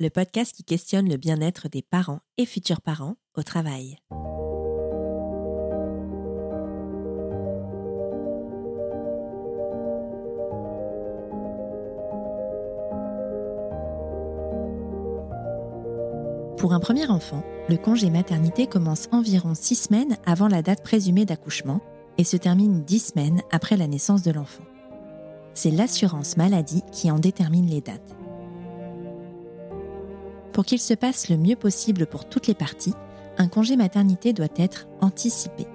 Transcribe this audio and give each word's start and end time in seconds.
le 0.00 0.10
podcast 0.10 0.54
qui 0.54 0.62
questionne 0.62 1.08
le 1.08 1.16
bien-être 1.16 1.68
des 1.68 1.82
parents 1.82 2.20
et 2.36 2.46
futurs 2.46 2.80
parents 2.80 3.16
au 3.36 3.42
travail. 3.42 3.98
Pour 16.56 16.72
un 16.72 16.80
premier 16.80 17.08
enfant, 17.08 17.42
le 17.68 17.76
congé 17.76 18.10
maternité 18.10 18.66
commence 18.66 19.08
environ 19.10 19.54
six 19.54 19.74
semaines 19.74 20.16
avant 20.26 20.48
la 20.48 20.62
date 20.62 20.82
présumée 20.82 21.24
d'accouchement 21.24 21.80
et 22.18 22.24
se 22.24 22.36
termine 22.36 22.84
dix 22.84 23.10
semaines 23.10 23.42
après 23.50 23.76
la 23.76 23.88
naissance 23.88 24.22
de 24.22 24.30
l'enfant. 24.30 24.64
C'est 25.54 25.70
l'assurance 25.70 26.36
maladie 26.36 26.82
qui 26.92 27.10
en 27.10 27.18
détermine 27.18 27.66
les 27.66 27.80
dates. 27.80 28.17
Pour 30.58 30.64
qu'il 30.64 30.80
se 30.80 30.94
passe 30.94 31.28
le 31.28 31.36
mieux 31.36 31.54
possible 31.54 32.04
pour 32.04 32.28
toutes 32.28 32.48
les 32.48 32.54
parties, 32.54 32.94
un 33.36 33.46
congé 33.46 33.76
maternité 33.76 34.32
doit 34.32 34.48
être 34.56 34.88
anticipé. 35.00 35.68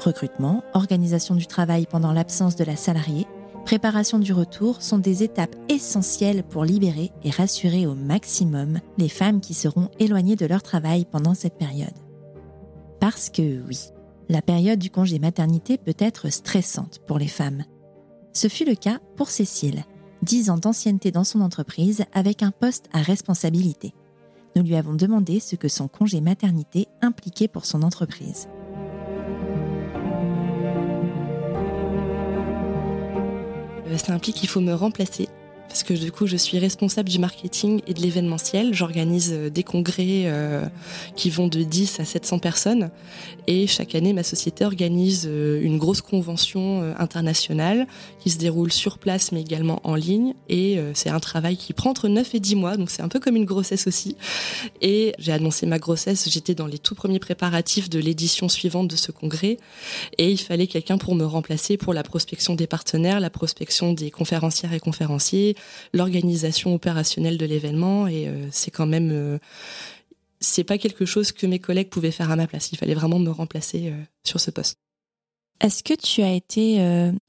Recrutement, 0.00 0.64
organisation 0.74 1.36
du 1.36 1.46
travail 1.46 1.86
pendant 1.88 2.12
l'absence 2.12 2.56
de 2.56 2.64
la 2.64 2.74
salariée, 2.74 3.28
préparation 3.64 4.18
du 4.18 4.32
retour 4.32 4.82
sont 4.82 4.98
des 4.98 5.22
étapes 5.22 5.54
essentielles 5.68 6.42
pour 6.42 6.64
libérer 6.64 7.12
et 7.22 7.30
rassurer 7.30 7.86
au 7.86 7.94
maximum 7.94 8.80
les 8.98 9.08
femmes 9.08 9.40
qui 9.40 9.54
seront 9.54 9.88
éloignées 10.00 10.34
de 10.34 10.46
leur 10.46 10.64
travail 10.64 11.04
pendant 11.08 11.34
cette 11.34 11.56
période. 11.56 11.94
Parce 12.98 13.30
que 13.30 13.62
oui, 13.68 13.78
la 14.28 14.42
période 14.42 14.80
du 14.80 14.90
congé 14.90 15.20
maternité 15.20 15.78
peut 15.78 15.94
être 16.00 16.28
stressante 16.28 16.98
pour 17.06 17.20
les 17.20 17.28
femmes. 17.28 17.62
Ce 18.32 18.48
fut 18.48 18.64
le 18.64 18.74
cas 18.74 18.98
pour 19.14 19.30
Cécile, 19.30 19.84
10 20.22 20.50
ans 20.50 20.58
d'ancienneté 20.58 21.10
dans 21.10 21.24
son 21.24 21.40
entreprise 21.40 22.04
avec 22.12 22.42
un 22.42 22.50
poste 22.50 22.88
à 22.92 23.02
responsabilité. 23.02 23.92
Nous 24.54 24.62
lui 24.62 24.76
avons 24.76 24.94
demandé 24.94 25.40
ce 25.40 25.56
que 25.56 25.68
son 25.68 25.88
congé 25.88 26.20
maternité 26.20 26.88
impliquait 27.00 27.48
pour 27.48 27.64
son 27.64 27.82
entreprise. 27.82 28.48
Euh, 33.86 33.98
ça 33.98 34.12
implique 34.12 34.36
qu'il 34.36 34.48
faut 34.48 34.60
me 34.60 34.74
remplacer 34.74 35.28
parce 35.72 35.84
que 35.84 35.94
du 35.94 36.12
coup 36.12 36.26
je 36.26 36.36
suis 36.36 36.58
responsable 36.58 37.08
du 37.08 37.18
marketing 37.18 37.80
et 37.86 37.94
de 37.94 38.02
l'événementiel. 38.02 38.74
J'organise 38.74 39.30
euh, 39.32 39.48
des 39.48 39.62
congrès 39.62 40.24
euh, 40.26 40.66
qui 41.16 41.30
vont 41.30 41.48
de 41.48 41.62
10 41.62 41.98
à 41.98 42.04
700 42.04 42.40
personnes. 42.40 42.90
Et 43.46 43.66
chaque 43.66 43.94
année 43.94 44.12
ma 44.12 44.22
société 44.22 44.66
organise 44.66 45.26
euh, 45.26 45.62
une 45.62 45.78
grosse 45.78 46.02
convention 46.02 46.82
internationale 46.98 47.86
qui 48.20 48.28
se 48.28 48.36
déroule 48.36 48.70
sur 48.70 48.98
place 48.98 49.32
mais 49.32 49.40
également 49.40 49.80
en 49.84 49.94
ligne. 49.94 50.34
Et 50.50 50.78
c'est 50.92 51.08
un 51.08 51.20
travail 51.20 51.56
qui 51.56 51.72
prend 51.72 51.90
entre 51.90 52.08
9 52.08 52.34
et 52.34 52.40
10 52.40 52.54
mois. 52.56 52.76
Donc 52.76 52.90
c'est 52.90 53.02
un 53.02 53.08
peu 53.08 53.18
comme 53.18 53.36
une 53.36 53.46
grossesse 53.46 53.86
aussi. 53.86 54.16
Et 54.82 55.14
j'ai 55.18 55.32
annoncé 55.32 55.64
ma 55.64 55.78
grossesse, 55.78 56.28
j'étais 56.28 56.54
dans 56.54 56.66
les 56.66 56.78
tout 56.78 56.94
premiers 56.94 57.18
préparatifs 57.18 57.88
de 57.88 57.98
l'édition 57.98 58.50
suivante 58.50 58.88
de 58.88 58.96
ce 58.96 59.10
congrès. 59.10 59.56
Et 60.18 60.30
il 60.30 60.38
fallait 60.38 60.66
quelqu'un 60.66 60.98
pour 60.98 61.14
me 61.14 61.24
remplacer 61.24 61.78
pour 61.78 61.94
la 61.94 62.02
prospection 62.02 62.54
des 62.54 62.66
partenaires, 62.66 63.20
la 63.20 63.30
prospection 63.30 63.94
des 63.94 64.10
conférencières 64.10 64.74
et 64.74 64.80
conférenciers, 64.80 65.56
l'organisation 65.92 66.74
opérationnelle 66.74 67.38
de 67.38 67.46
l'événement 67.46 68.06
et 68.06 68.28
euh, 68.28 68.46
c'est 68.50 68.70
quand 68.70 68.86
même 68.86 69.10
euh, 69.12 69.38
c'est 70.40 70.64
pas 70.64 70.78
quelque 70.78 71.04
chose 71.04 71.32
que 71.32 71.46
mes 71.46 71.58
collègues 71.58 71.88
pouvaient 71.88 72.10
faire 72.10 72.30
à 72.30 72.36
ma 72.36 72.46
place. 72.46 72.72
Il 72.72 72.78
fallait 72.78 72.94
vraiment 72.94 73.18
me 73.18 73.30
remplacer 73.30 73.90
euh, 73.90 74.02
sur 74.24 74.40
ce 74.40 74.50
poste. 74.50 74.76
Est-ce 75.60 75.84
que 75.84 75.94
tu 75.94 76.22
as 76.22 76.32
été 76.32 76.80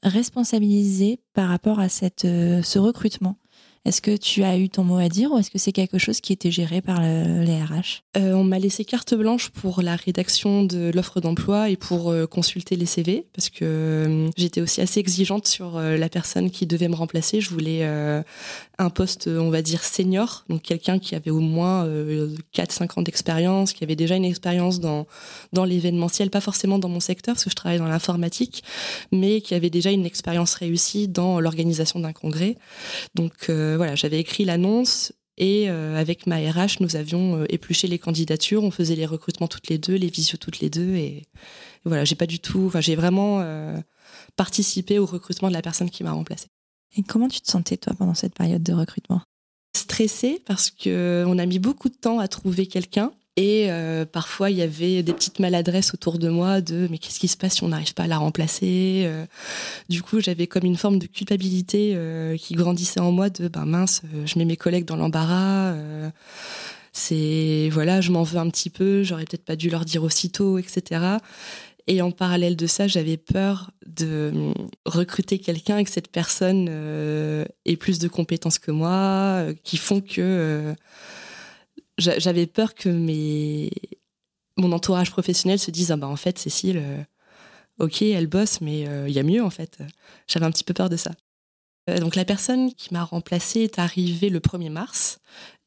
responsabilisé 0.02 1.20
par 1.34 1.48
rapport 1.48 1.78
à 1.78 1.88
cette, 1.88 2.22
ce 2.22 2.78
recrutement? 2.80 3.36
Est-ce 3.84 4.00
que 4.00 4.16
tu 4.16 4.42
as 4.44 4.56
eu 4.56 4.70
ton 4.70 4.82
mot 4.82 4.96
à 4.96 5.10
dire 5.10 5.30
ou 5.30 5.38
est-ce 5.38 5.50
que 5.50 5.58
c'est 5.58 5.72
quelque 5.72 5.98
chose 5.98 6.22
qui 6.22 6.32
était 6.32 6.50
géré 6.50 6.80
par 6.80 7.02
les 7.02 7.62
RH 7.62 8.02
euh, 8.16 8.32
On 8.32 8.42
m'a 8.42 8.58
laissé 8.58 8.86
carte 8.86 9.14
blanche 9.14 9.50
pour 9.50 9.82
la 9.82 9.94
rédaction 9.94 10.64
de 10.64 10.90
l'offre 10.94 11.20
d'emploi 11.20 11.68
et 11.68 11.76
pour 11.76 12.10
euh, 12.10 12.26
consulter 12.26 12.76
les 12.76 12.86
CV 12.86 13.26
parce 13.34 13.50
que 13.50 13.64
euh, 13.64 14.30
j'étais 14.38 14.62
aussi 14.62 14.80
assez 14.80 15.00
exigeante 15.00 15.46
sur 15.46 15.78
la 15.78 16.08
personne 16.08 16.50
qui 16.50 16.66
devait 16.66 16.88
me 16.88 16.94
remplacer. 16.94 17.42
Je 17.42 17.50
voulais 17.50 17.84
un 17.84 18.90
poste, 18.90 19.28
on 19.28 19.50
va 19.50 19.60
dire, 19.60 19.84
senior, 19.84 20.44
donc 20.48 20.62
quelqu'un 20.62 20.98
qui 20.98 21.14
avait 21.14 21.30
au 21.30 21.40
moins 21.40 21.86
4-5 22.54 22.98
ans 22.98 23.02
d'expérience, 23.02 23.72
qui 23.72 23.84
avait 23.84 23.96
déjà 23.96 24.16
une 24.16 24.24
expérience 24.24 24.80
dans, 24.80 25.06
dans 25.52 25.64
l'événementiel, 25.64 26.30
pas 26.30 26.40
forcément 26.40 26.78
dans 26.78 26.88
mon 26.88 27.00
secteur 27.00 27.34
parce 27.34 27.44
que 27.44 27.50
je 27.50 27.54
travaille 27.54 27.78
dans 27.78 27.88
l'informatique, 27.88 28.64
mais 29.12 29.40
qui 29.40 29.54
avait 29.54 29.70
déjà 29.70 29.90
une 29.90 30.06
expérience 30.06 30.54
réussie 30.54 31.08
dans 31.08 31.40
l'organisation 31.40 32.00
d'un 32.00 32.12
congrès. 32.12 32.56
Donc 33.14 33.50
voilà, 33.76 33.94
j'avais 33.94 34.20
écrit 34.20 34.44
l'annonce 34.44 35.12
et 35.36 35.68
euh, 35.68 35.96
avec 35.96 36.26
ma 36.26 36.36
RH, 36.36 36.80
nous 36.80 36.96
avions 36.96 37.40
euh, 37.40 37.46
épluché 37.48 37.88
les 37.88 37.98
candidatures, 37.98 38.62
on 38.62 38.70
faisait 38.70 38.94
les 38.94 39.06
recrutements 39.06 39.48
toutes 39.48 39.68
les 39.68 39.78
deux, 39.78 39.94
les 39.94 40.08
visios 40.08 40.38
toutes 40.38 40.60
les 40.60 40.70
deux, 40.70 40.94
et, 40.94 41.26
voilà, 41.84 42.04
j'ai 42.04 42.14
pas 42.14 42.26
du 42.26 42.38
tout, 42.38 42.64
enfin 42.66 42.80
j'ai 42.80 42.96
vraiment 42.96 43.44
participé 44.36 44.98
au 44.98 45.04
recrutement 45.04 45.48
de 45.48 45.52
la 45.52 45.60
personne 45.60 45.90
qui 45.90 46.02
m'a 46.02 46.12
remplacée. 46.12 46.48
Et 46.96 47.02
comment 47.02 47.28
tu 47.28 47.40
te 47.40 47.50
sentais 47.50 47.76
toi 47.76 47.92
pendant 47.94 48.14
cette 48.14 48.34
période 48.34 48.62
de 48.62 48.72
recrutement? 48.72 49.20
Stressée 49.76 50.40
parce 50.46 50.70
que 50.70 51.24
on 51.26 51.38
a 51.38 51.46
mis 51.46 51.58
beaucoup 51.58 51.88
de 51.88 51.94
temps 51.94 52.20
à 52.20 52.28
trouver 52.28 52.66
quelqu'un. 52.66 53.12
Et 53.36 53.66
euh, 53.68 54.04
parfois, 54.04 54.50
il 54.50 54.58
y 54.58 54.62
avait 54.62 55.02
des 55.02 55.12
petites 55.12 55.40
maladresses 55.40 55.92
autour 55.92 56.18
de 56.18 56.28
moi 56.28 56.60
de 56.60 56.86
mais 56.88 56.98
qu'est-ce 56.98 57.18
qui 57.18 57.26
se 57.26 57.36
passe 57.36 57.54
si 57.54 57.64
on 57.64 57.68
n'arrive 57.68 57.92
pas 57.92 58.04
à 58.04 58.06
la 58.06 58.18
remplacer 58.18 59.02
euh. 59.06 59.26
Du 59.88 60.02
coup, 60.02 60.20
j'avais 60.20 60.46
comme 60.46 60.64
une 60.64 60.76
forme 60.76 61.00
de 61.00 61.06
culpabilité 61.06 61.94
euh, 61.96 62.36
qui 62.36 62.54
grandissait 62.54 63.00
en 63.00 63.10
moi 63.10 63.30
de 63.30 63.48
ben 63.48 63.64
mince, 63.64 64.02
je 64.24 64.38
mets 64.38 64.44
mes 64.44 64.56
collègues 64.56 64.84
dans 64.84 64.96
l'embarras. 64.96 65.74
c'est 66.92 67.70
voilà, 67.72 68.00
je 68.00 68.12
m'en 68.12 68.22
veux 68.22 68.38
un 68.38 68.48
petit 68.50 68.70
peu. 68.70 69.02
J'aurais 69.02 69.24
peut-être 69.24 69.44
pas 69.44 69.56
dû 69.56 69.68
leur 69.68 69.84
dire 69.84 70.04
aussitôt, 70.04 70.58
etc. 70.58 71.18
Et 71.88 72.02
en 72.02 72.12
parallèle 72.12 72.54
de 72.54 72.66
ça, 72.68 72.86
j'avais 72.86 73.16
peur 73.16 73.72
de 73.84 74.52
recruter 74.86 75.38
quelqu'un 75.40 75.78
et 75.78 75.84
que 75.84 75.90
cette 75.90 76.08
personne 76.08 76.68
ait 77.66 77.76
plus 77.76 77.98
de 77.98 78.06
compétences 78.06 78.60
que 78.60 78.70
moi, 78.70 79.44
qui 79.64 79.76
font 79.76 80.00
que 80.00 80.74
j'avais 81.98 82.46
peur 82.46 82.74
que 82.74 82.88
mon 84.56 84.72
entourage 84.72 85.10
professionnel 85.10 85.58
se 85.58 85.70
dise 85.70 85.92
ah 85.92 85.96
bah 85.96 86.08
en 86.08 86.16
fait 86.16 86.38
Cécile 86.38 86.78
euh, 86.78 87.02
ok 87.78 88.02
elle 88.02 88.26
bosse 88.26 88.60
mais 88.60 88.88
euh, 88.88 89.08
il 89.08 89.14
y 89.14 89.18
a 89.18 89.22
mieux 89.22 89.42
en 89.42 89.50
fait. 89.50 89.78
J'avais 90.26 90.46
un 90.46 90.50
petit 90.50 90.64
peu 90.64 90.74
peur 90.74 90.88
de 90.88 90.96
ça. 90.96 91.12
Euh, 91.90 91.98
donc 91.98 92.16
la 92.16 92.24
personne 92.24 92.72
qui 92.74 92.94
m'a 92.94 93.04
remplacée 93.04 93.60
est 93.60 93.78
arrivée 93.78 94.30
le 94.30 94.40
1er 94.40 94.70
mars 94.70 95.18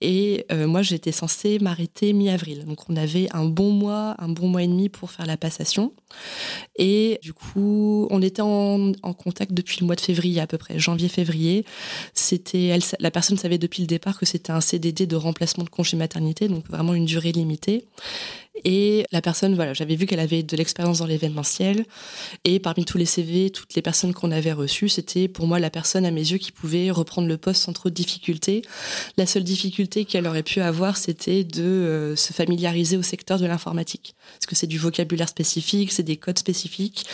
et 0.01 0.45
moi 0.51 0.81
j'étais 0.81 1.11
censée 1.11 1.59
m'arrêter 1.59 2.13
mi-avril. 2.13 2.65
Donc 2.65 2.89
on 2.89 2.95
avait 2.95 3.27
un 3.33 3.45
bon 3.45 3.71
mois, 3.71 4.15
un 4.19 4.29
bon 4.29 4.47
mois 4.47 4.63
et 4.63 4.67
demi 4.67 4.89
pour 4.89 5.11
faire 5.11 5.25
la 5.25 5.37
passation. 5.37 5.93
Et 6.77 7.19
du 7.23 7.33
coup 7.33 8.07
on 8.09 8.21
était 8.21 8.41
en, 8.41 8.93
contact 9.17 9.53
depuis 9.53 9.79
le 9.81 9.85
mois 9.85 9.95
de 9.95 10.01
février 10.01 10.39
à 10.39 10.47
peu 10.47 10.57
près, 10.57 10.79
janvier-février. 10.79 11.65
C'était 12.13 12.77
la 12.99 13.11
personne 13.11 13.37
savait 13.37 13.57
depuis 13.57 13.81
le 13.81 13.87
départ 13.87 14.17
que 14.17 14.25
c'était 14.25 14.51
un 14.51 14.61
CDD 14.61 15.05
de 15.05 15.15
remplacement 15.15 15.63
de 15.63 15.69
congé 15.69 15.97
maternité, 15.97 16.47
donc 16.47 16.67
vraiment 16.67 16.93
une 16.93 17.05
durée 17.05 17.31
limitée. 17.31 17.85
Et 18.63 19.05
la 19.11 19.21
personne, 19.21 19.55
voilà, 19.55 19.73
j'avais 19.73 19.95
vu 19.95 20.05
qu'elle 20.05 20.19
avait 20.19 20.43
de 20.43 20.57
l'expérience 20.57 20.99
dans 20.99 21.05
l'événementiel. 21.05 21.85
Et 22.43 22.59
parmi 22.59 22.85
tous 22.85 22.97
les 22.97 23.05
CV, 23.05 23.49
toutes 23.49 23.75
les 23.75 23.81
personnes 23.81 24.13
qu'on 24.13 24.31
avait 24.31 24.53
reçues, 24.53 24.89
c'était 24.89 25.27
pour 25.27 25.47
moi 25.47 25.59
la 25.59 25.69
personne 25.69 26.05
à 26.05 26.11
mes 26.11 26.31
yeux 26.31 26.37
qui 26.37 26.51
pouvait 26.51 26.89
reprendre 26.91 27.27
le 27.27 27.37
poste 27.37 27.63
sans 27.63 27.73
trop 27.73 27.89
de 27.89 27.93
difficultés. 27.93 28.61
La 29.17 29.25
seule 29.25 29.43
difficulté 29.43 29.86
qu'elle 29.87 30.27
aurait 30.27 30.43
pu 30.43 30.61
avoir, 30.61 30.97
c'était 30.97 31.43
de 31.43 31.63
euh, 31.63 32.15
se 32.15 32.33
familiariser 32.33 32.97
au 32.97 33.01
secteur 33.01 33.39
de 33.39 33.45
l'informatique. 33.45 34.15
Parce 34.33 34.45
que 34.45 34.55
c'est 34.55 34.67
du 34.67 34.77
vocabulaire 34.77 35.29
spécifique, 35.29 35.91
c'est 35.91 36.03
des 36.03 36.17
codes 36.17 36.39
spécifiques. 36.39 37.05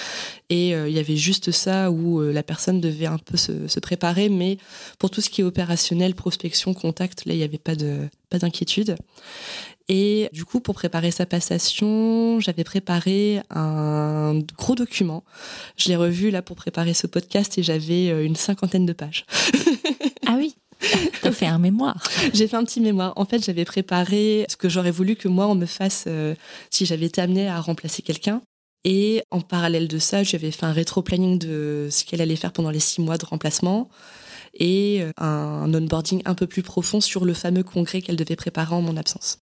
Et 0.50 0.76
euh, 0.76 0.90
il 0.90 0.96
y 0.96 1.00
avait 1.00 1.16
juste 1.16 1.52
ça 1.52 1.92
où 1.92 2.22
euh, 2.22 2.32
la 2.32 2.44
personne 2.44 2.82
devait 2.82 3.06
un 3.06 3.18
peu 3.18 3.38
se, 3.38 3.68
se, 3.68 3.80
préparer. 3.80 4.30
Mais 4.30 4.58
pour 5.00 5.10
tout 5.10 5.22
ce 5.22 5.30
qui 5.30 5.42
est 5.42 5.44
opérationnel, 5.44 6.16
prospection, 6.16 6.74
contact, 6.74 7.26
là, 7.26 7.34
il 7.34 7.38
n'y 7.38 7.44
avait 7.44 7.58
pas 7.58 7.76
de 7.76 8.10
pas 8.30 8.40
d'inquiétude. 8.40 8.96
Et 9.90 10.30
du 10.32 10.46
coup, 10.46 10.60
pour 10.60 10.76
préparer 10.76 11.12
sa 11.12 11.26
passation, 11.26 12.40
j'avais 12.40 12.64
préparé 12.64 13.42
un 13.50 14.40
gros 14.58 14.76
document. 14.76 15.24
Je 15.76 15.90
l'ai 15.90 15.98
revu 15.98 16.32
là 16.32 16.42
pour 16.42 16.56
préparer 16.56 16.94
ce 16.94 17.06
podcast 17.06 17.58
et 17.58 17.64
j'avais 17.64 18.08
une 18.26 18.38
cinquantaine 18.38 18.86
de 18.86 18.94
pages. 18.94 19.26
ah 20.26 20.36
oui 20.38 20.56
T'as 21.22 21.32
fait 21.32 21.48
un 21.48 21.60
mémoire. 21.60 22.02
J'ai 22.34 22.48
fait 22.48 22.58
un 22.58 22.64
petit 22.64 22.82
mémoire. 22.82 23.14
En 23.16 23.26
fait, 23.26 23.44
j'avais 23.44 23.66
préparé 23.66 24.46
ce 24.50 24.58
que 24.58 24.70
j'aurais 24.70 24.92
voulu 24.92 25.16
que 25.16 25.28
moi, 25.28 25.48
on 25.48 25.56
me 25.56 25.66
fasse 25.66 26.06
euh, 26.08 26.36
si 26.70 26.86
j'avais 26.86 27.06
été 27.06 27.22
amenée 27.22 27.48
à 27.48 27.60
remplacer 27.60 28.02
quelqu'un. 28.02 28.42
Et 28.86 29.24
en 29.32 29.40
parallèle 29.40 29.88
de 29.88 29.98
ça, 29.98 30.24
j'avais 30.24 30.52
fait 30.52 30.66
un 30.66 30.74
rétro-planning 30.74 31.40
de 31.40 31.88
ce 31.90 32.04
qu'elle 32.04 32.22
allait 32.22 32.36
faire 32.36 32.52
pendant 32.52 32.70
les 32.70 32.82
six 32.82 33.02
mois 33.02 33.18
de 33.18 33.26
remplacement 33.26 33.90
et 34.56 35.02
euh, 35.02 35.12
un 35.18 35.74
onboarding 35.74 36.22
un 36.26 36.36
peu 36.36 36.48
plus 36.48 36.64
profond 36.64 37.00
sur 37.00 37.26
le 37.26 37.34
fameux 37.34 37.64
congrès 37.64 38.02
qu'elle 38.02 38.18
devait 38.18 38.36
préparer 38.36 38.76
en 38.76 38.82
mon 38.82 38.98
absence. 38.98 39.40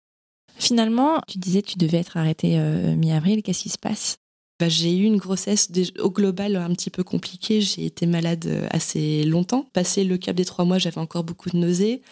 Finalement, 0.58 1.20
tu 1.29 1.38
disais 1.38 1.62
que 1.62 1.69
tu 1.69 1.79
devais 1.79 1.99
être 1.99 2.17
arrêté 2.17 2.58
euh, 2.58 2.96
mi-avril. 2.96 3.43
Qu'est-ce 3.43 3.62
qui 3.62 3.69
se 3.69 3.79
passe? 3.79 4.19
Bah, 4.58 4.69
j'ai 4.69 4.96
eu 4.96 5.05
une 5.05 5.19
grossesse 5.19 5.69
au 6.00 6.10
global 6.10 6.56
un 6.56 6.70
petit 6.70 6.90
peu 6.90 7.05
compliquée. 7.05 7.60
J'ai 7.60 7.87
été 7.87 8.06
malade 8.06 8.44
euh, 8.46 8.66
assez 8.70 9.22
longtemps. 9.22 9.66
Passé 9.72 10.02
le 10.02 10.19
cap 10.19 10.34
des 10.34 10.44
trois 10.44 10.64
mois, 10.64 10.78
j'avais 10.78 10.99
encore 10.99 11.22
beaucoup 11.22 11.49
de 11.49 11.56
nausées. 11.56 12.02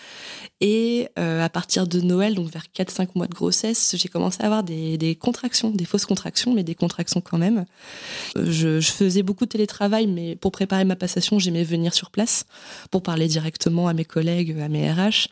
Et 0.60 1.08
euh, 1.18 1.44
à 1.44 1.48
partir 1.48 1.88
de 1.88 2.00
Noël, 2.00 2.36
donc 2.36 2.48
vers 2.48 2.66
4-5 2.72 3.08
mois 3.16 3.26
de 3.26 3.34
grossesse, 3.34 3.96
j'ai 3.98 4.08
commencé 4.08 4.42
à 4.42 4.46
avoir 4.46 4.62
des, 4.62 5.18
contractions, 5.20 5.70
des 5.70 5.84
fausses 5.84 6.06
contractions, 6.06 6.54
mais 6.54 6.62
des 6.62 6.76
contractions 6.76 7.20
quand 7.20 7.36
même. 7.36 7.64
Euh, 8.36 8.46
je, 8.48 8.80
faisais 8.80 9.24
beaucoup 9.24 9.44
de 9.44 9.50
télétravail, 9.50 10.06
mais 10.06 10.36
pour 10.36 10.52
préparer 10.52 10.84
ma 10.84 10.94
passation, 10.94 11.40
j'aimais 11.40 11.64
venir 11.64 11.94
sur 11.94 12.12
place 12.12 12.46
pour 12.92 13.02
parler 13.02 13.26
directement 13.26 13.88
à 13.88 13.92
mes 13.92 14.04
collègues, 14.04 14.56
à 14.60 14.68
mes 14.68 14.88
RH. 14.88 15.28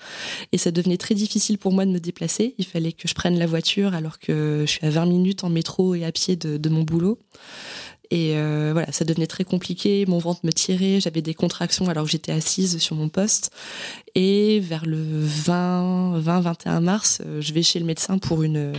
Et 0.51 0.59
ça 0.59 0.73
devenait 0.73 0.97
très 0.97 1.15
difficile 1.15 1.59
pour 1.59 1.73
moi 1.73 1.87
de 1.87 1.93
me 1.93 2.01
déplacer. 2.01 2.57
Il 2.59 2.67
fallait 2.67 2.93
que 2.93 3.07
je 3.07 3.15
prenne 3.15 3.39
la 3.39 3.47
voiture 3.47 3.95
alors 3.95 4.19
que 4.19 4.65
je 4.67 4.71
suis 4.71 4.85
à 4.85 4.91
20 4.91 5.07
minutes 5.07 5.45
en 5.45 5.49
métro 5.49 5.95
et 5.95 6.05
à 6.05 6.11
pied 6.11 6.35
de 6.35 6.69
mon 6.69 6.83
boulot 6.83 7.04
et 8.11 8.37
euh, 8.37 8.71
voilà, 8.73 8.93
ça 8.93 9.05
devenait 9.05 9.27
très 9.27 9.45
compliqué. 9.45 10.05
Mon 10.07 10.19
ventre 10.19 10.41
me 10.45 10.53
tirait, 10.53 11.01
j'avais 11.01 11.23
des 11.23 11.35
contractions 11.35 11.89
alors 11.89 12.05
que 12.05 12.11
j'étais 12.11 12.33
assise 12.33 12.79
sur 12.79 12.97
mon 12.97 13.09
poste. 13.09 13.51
Et 14.15 14.61
vers 14.61 14.87
le 14.87 15.03
20, 15.03 16.19
20, 16.19 16.41
21 16.41 16.81
mars, 16.81 17.23
euh, 17.25 17.41
je 17.41 17.53
vais 17.53 17.63
chez 17.63 17.79
le 17.79 17.87
médecin 17.87 18.19
pour 18.19 18.43
une, 18.43 18.73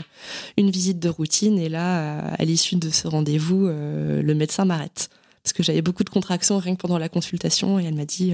une 0.58 0.70
visite 0.70 1.00
de 1.00 1.10
routine. 1.10 1.60
Et 1.60 1.70
là, 1.70 2.20
à 2.20 2.46
l'issue 2.46 2.76
de 2.76 2.90
ce 2.90 3.08
rendez-vous, 3.08 3.68
euh, 3.68 4.22
le 4.22 4.36
médecin 4.36 4.64
m'arrête. 4.64 5.10
Parce 5.44 5.54
que 5.54 5.64
j'avais 5.64 5.82
beaucoup 5.82 6.04
de 6.04 6.10
contractions 6.10 6.58
rien 6.58 6.76
que 6.76 6.82
pendant 6.82 6.98
la 6.98 7.10
consultation. 7.10 7.80
Et 7.80 7.84
elle 7.84 7.96
m'a 7.96 8.06
dit, 8.06 8.34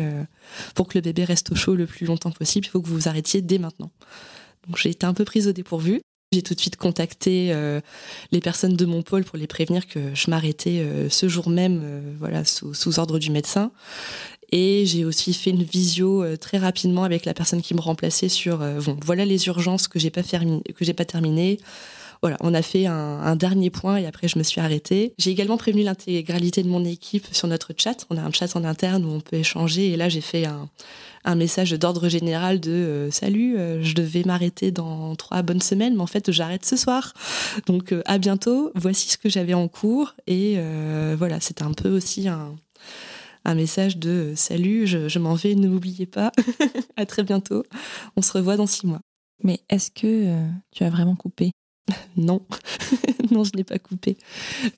pour 0.76 0.88
que 0.88 0.98
le 0.98 1.02
bébé 1.02 1.26
reste 1.26 1.52
au 1.52 1.56
chaud 1.56 1.76
le 1.76 1.86
plus 1.86 2.06
longtemps 2.06 2.32
possible, 2.32 2.66
il 2.66 2.70
faut 2.70 2.82
que 2.82 2.88
vous 2.88 2.96
vous 2.96 3.08
arrêtiez 3.10 3.42
dès 3.42 3.58
maintenant. 3.58 3.92
Donc 4.66 4.78
j'ai 4.78 4.92
été 4.92 5.06
un 5.06 5.14
peu 5.14 5.26
prise 5.26 5.48
au 5.50 5.52
dépourvu. 5.52 6.02
J'ai 6.34 6.44
tout 6.44 6.54
de 6.54 6.62
suite 6.62 6.78
contacté 6.78 7.50
euh, 7.52 7.82
les 8.32 8.40
personnes 8.40 8.78
de 8.78 8.86
mon 8.86 9.02
pôle 9.02 9.26
pour 9.26 9.38
les 9.38 9.48
prévenir 9.48 9.86
que 9.86 10.16
je 10.16 10.30
m'arrêtais 10.30 10.80
euh, 10.80 11.10
ce 11.10 11.28
jour 11.28 11.50
même, 11.50 11.82
euh, 11.84 12.00
voilà, 12.20 12.46
sous, 12.46 13.00
ordre 13.00 13.20
du 13.20 13.32
médecin. 13.32 13.70
Et 14.54 14.86
j'ai 14.86 15.04
aussi 15.04 15.34
fait 15.34 15.50
une 15.50 15.64
visio 15.64 16.38
très 16.38 16.58
rapidement 16.58 17.04
avec 17.04 17.26
la 17.26 17.34
personne 17.34 17.62
qui 17.62 17.74
me 17.74 17.82
remplaçait 17.82 18.30
sur 18.30 18.60
bon, 18.60 18.98
voilà 19.04 19.26
les 19.26 19.48
urgences 19.48 19.90
que 19.90 20.00
j'ai 20.00 20.10
pas 20.10 20.24
que 20.24 20.86
j'ai 20.86 20.94
pas 20.94 21.06
terminées. 21.06 21.58
Voilà, 22.22 22.38
on 22.42 22.54
a 22.54 22.62
fait 22.62 22.86
un, 22.86 23.36
dernier 23.36 23.72
point 23.72 23.98
et 23.98 24.06
après 24.06 24.28
je 24.28 24.38
me 24.38 24.44
suis 24.44 24.62
arrêtée. 24.62 25.16
J'ai 25.18 25.32
également 25.32 25.58
prévenu 25.58 25.82
l'intégralité 25.82 26.62
de 26.62 26.68
mon 26.68 26.86
équipe 26.86 27.26
sur 27.32 27.48
notre 27.48 27.74
chat. 27.76 28.06
On 28.12 28.18
a 28.18 28.22
un 28.22 28.32
chat 28.32 28.56
en 28.56 28.64
interne 28.64 29.04
où 29.06 29.10
on 29.10 29.22
peut 29.22 29.38
échanger 29.38 29.90
et 29.90 29.98
là 29.98 30.08
j'ai 30.08 30.22
fait 30.22 30.46
un, 30.46 31.36
message 31.36 31.72
d'ordre 31.72 32.10
général 32.10 32.60
de 32.60 32.72
euh, 32.72 33.12
salut, 33.12 33.58
euh, 33.58 33.82
je 33.82 33.96
devais 33.96 34.24
m'arrêter 34.24 34.70
dans 34.70 35.16
trois 35.16 35.42
bonnes 35.42 35.62
semaines, 35.62 35.96
mais 35.96 36.02
en 36.02 36.08
fait 36.08 36.32
j'arrête 36.32 36.64
ce 36.64 36.78
soir. 36.78 37.14
Donc 37.66 37.92
euh, 37.92 38.04
à 38.06 38.20
bientôt. 38.20 38.72
Voici 38.76 39.10
ce 39.10 39.18
que 39.18 39.28
j'avais 39.28 39.56
en 39.56 39.68
cours 39.68 40.14
et 40.28 40.60
voilà, 41.18 41.40
c'était 41.40 41.64
un 41.64 41.74
peu 41.74 41.90
aussi 41.90 42.28
un, 42.28 42.56
un 43.46 43.56
message 43.56 43.98
de 43.98 44.34
salut, 44.36 44.86
je, 44.86 45.10
je 45.10 45.18
m'en 45.18 45.34
vais, 45.34 45.56
ne 45.56 45.68
m'oubliez 45.68 46.06
pas. 46.06 46.32
à 46.98 47.08
très 47.08 47.24
bientôt. 47.24 47.64
On 48.16 48.22
se 48.22 48.32
revoit 48.34 48.58
dans 48.58 48.68
six 48.68 48.86
mois. 48.86 49.02
Mais 49.44 49.62
est-ce 49.70 49.90
que 49.90 50.38
tu 50.72 50.84
as 50.84 50.90
vraiment 50.92 51.16
coupé? 51.16 51.52
non, 52.18 52.42
non, 53.32 53.44
je 53.44 53.52
n'ai 53.56 53.64
pas 53.64 53.80
coupé. 53.80 54.18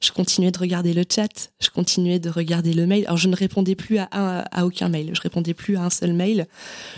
Je 0.02 0.12
continuais 0.12 0.52
de 0.52 0.60
regarder 0.60 0.94
le 0.94 1.04
chat, 1.10 1.52
je 1.60 1.70
continuais 1.70 2.20
de 2.20 2.30
regarder 2.30 2.74
le 2.74 2.86
mail. 2.86 3.06
Alors, 3.06 3.18
je 3.18 3.28
ne 3.28 3.36
répondais 3.36 3.76
plus 3.76 3.98
à, 3.98 4.06
à 4.12 4.66
aucun 4.66 4.90
mail, 4.90 5.12
je 5.14 5.22
répondais 5.22 5.54
plus 5.54 5.78
à 5.78 5.84
un 5.84 5.90
seul 5.90 6.14
mail. 6.14 6.48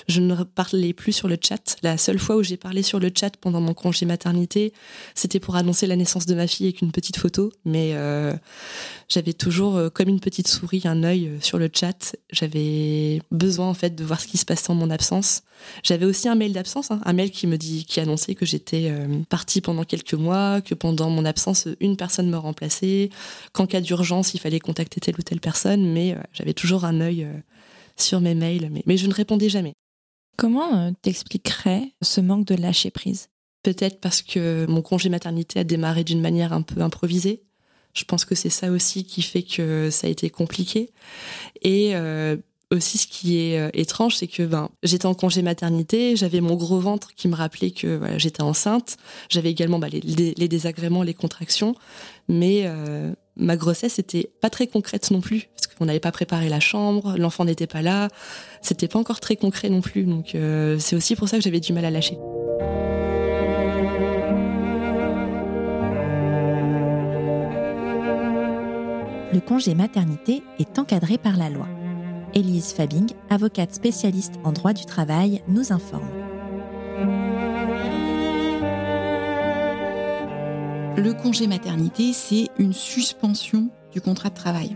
Je 0.07 0.21
ne 0.21 0.35
parlais 0.43 0.93
plus 0.93 1.11
sur 1.11 1.27
le 1.27 1.37
chat. 1.41 1.77
La 1.81 1.97
seule 1.97 2.19
fois 2.19 2.35
où 2.35 2.43
j'ai 2.43 2.57
parlé 2.57 2.83
sur 2.83 2.99
le 2.99 3.11
chat 3.13 3.35
pendant 3.37 3.61
mon 3.61 3.73
congé 3.73 4.05
maternité, 4.05 4.73
c'était 5.15 5.39
pour 5.39 5.55
annoncer 5.55 5.87
la 5.87 5.95
naissance 5.95 6.25
de 6.25 6.35
ma 6.35 6.47
fille 6.47 6.67
avec 6.67 6.81
une 6.81 6.91
petite 6.91 7.17
photo. 7.17 7.51
Mais 7.65 7.91
euh, 7.93 8.33
j'avais 9.09 9.33
toujours, 9.33 9.75
euh, 9.77 9.89
comme 9.89 10.09
une 10.09 10.19
petite 10.19 10.47
souris, 10.47 10.81
un 10.85 11.03
œil 11.03 11.27
euh, 11.27 11.37
sur 11.41 11.57
le 11.57 11.69
chat. 11.73 12.15
J'avais 12.31 13.21
besoin, 13.31 13.67
en 13.67 13.73
fait, 13.73 13.95
de 13.95 14.03
voir 14.03 14.21
ce 14.21 14.27
qui 14.27 14.37
se 14.37 14.45
passait 14.45 14.69
en 14.69 14.75
mon 14.75 14.89
absence. 14.89 15.43
J'avais 15.83 16.05
aussi 16.05 16.27
un 16.27 16.35
mail 16.35 16.53
d'absence, 16.53 16.91
hein, 16.91 16.99
un 17.05 17.13
mail 17.13 17.31
qui 17.31 17.47
me 17.47 17.57
dit, 17.57 17.85
qui 17.85 17.99
annonçait 17.99 18.35
que 18.35 18.45
j'étais 18.45 18.93
partie 19.29 19.61
pendant 19.61 19.83
quelques 19.83 20.04
mois, 20.13 20.61
que 20.61 20.75
pendant 20.75 21.09
mon 21.09 21.25
absence, 21.25 21.67
une 21.79 21.97
personne 21.97 22.29
me 22.29 22.37
remplaçait, 22.37 23.09
qu'en 23.53 23.65
cas 23.65 23.81
d'urgence, 23.81 24.33
il 24.33 24.39
fallait 24.39 24.59
contacter 24.59 24.99
telle 24.99 25.15
ou 25.17 25.23
telle 25.23 25.39
personne, 25.39 25.91
mais 25.91 26.13
euh, 26.13 26.19
j'avais 26.33 26.53
toujours 26.53 26.85
un 26.85 27.01
œil 27.01 27.23
euh, 27.23 27.33
sur 27.97 28.21
mes 28.21 28.35
mails, 28.35 28.69
mais, 28.85 28.97
je 28.97 29.07
ne 29.07 29.13
répondais 29.13 29.49
jamais. 29.49 29.73
Comment 30.37 30.77
euh, 30.77 30.91
t'expliquerais 31.01 31.93
ce 32.01 32.21
manque 32.21 32.45
de 32.45 32.55
lâcher 32.55 32.91
prise? 32.91 33.29
Peut-être 33.63 33.99
parce 33.99 34.21
que 34.21 34.65
mon 34.67 34.81
congé 34.81 35.09
maternité 35.09 35.59
a 35.59 35.63
démarré 35.63 36.03
d'une 36.03 36.21
manière 36.21 36.53
un 36.53 36.61
peu 36.61 36.81
improvisée. 36.81 37.41
Je 37.93 38.03
pense 38.03 38.25
que 38.25 38.35
c'est 38.35 38.49
ça 38.49 38.69
aussi 38.69 39.05
qui 39.05 39.21
fait 39.21 39.41
que 39.41 39.89
ça 39.89 40.07
a 40.07 40.09
été 40.09 40.29
compliqué. 40.29 40.91
Et 41.63 41.95
aussi 42.75 42.97
ce 42.97 43.07
qui 43.07 43.39
est 43.39 43.59
euh, 43.59 43.69
étrange, 43.73 44.15
c'est 44.17 44.27
que 44.27 44.43
ben, 44.43 44.69
j'étais 44.83 45.05
en 45.05 45.13
congé 45.13 45.41
maternité, 45.41 46.15
j'avais 46.15 46.41
mon 46.41 46.55
gros 46.55 46.79
ventre 46.79 47.13
qui 47.15 47.27
me 47.27 47.35
rappelait 47.35 47.71
que 47.71 47.97
voilà, 47.97 48.17
j'étais 48.17 48.41
enceinte, 48.41 48.97
j'avais 49.29 49.49
également 49.49 49.79
bah, 49.79 49.87
les, 49.89 50.47
désagréments, 50.47 51.03
les 51.03 51.13
contractions, 51.13 51.75
mais 52.27 52.63
euh, 52.65 53.13
ma 53.35 53.57
grossesse 53.57 53.99
était 53.99 54.29
pas 54.41 54.49
très 54.49 54.67
concrète 54.67 55.11
non 55.11 55.21
plus, 55.21 55.47
parce 55.55 55.67
qu'on 55.73 55.85
n'avait 55.85 55.99
pas 55.99 56.11
préparé 56.11 56.49
la 56.49 56.59
chambre, 56.59 57.15
l'enfant 57.17 57.45
n'était 57.45 57.67
pas 57.67 57.81
là, 57.81 58.09
c'était 58.61 58.87
pas 58.87 58.99
encore 58.99 59.19
très 59.19 59.35
concret 59.35 59.69
non 59.69 59.81
plus, 59.81 60.03
donc 60.03 60.35
euh, 60.35 60.77
c'est 60.79 60.95
aussi 60.95 61.15
pour 61.15 61.29
ça 61.29 61.37
que 61.37 61.43
j'avais 61.43 61.59
du 61.59 61.73
mal 61.73 61.85
à 61.85 61.91
lâcher. 61.91 62.17
Le 69.35 69.41
congé 69.41 69.75
maternité 69.75 70.43
est 70.59 70.79
encadré 70.79 71.17
par 71.17 71.35
la 71.35 71.49
loi. 71.49 71.67
Élise 72.37 72.73
Fabing, 72.73 73.11
avocate 73.29 73.73
spécialiste 73.73 74.33
en 74.43 74.51
droit 74.51 74.73
du 74.73 74.83
travail, 74.83 75.41
nous 75.47 75.71
informe. 75.71 76.09
Le 80.97 81.13
congé 81.13 81.47
maternité, 81.47 82.11
c'est 82.11 82.49
une 82.59 82.73
suspension 82.73 83.69
du 83.93 84.01
contrat 84.01 84.29
de 84.29 84.35
travail. 84.35 84.75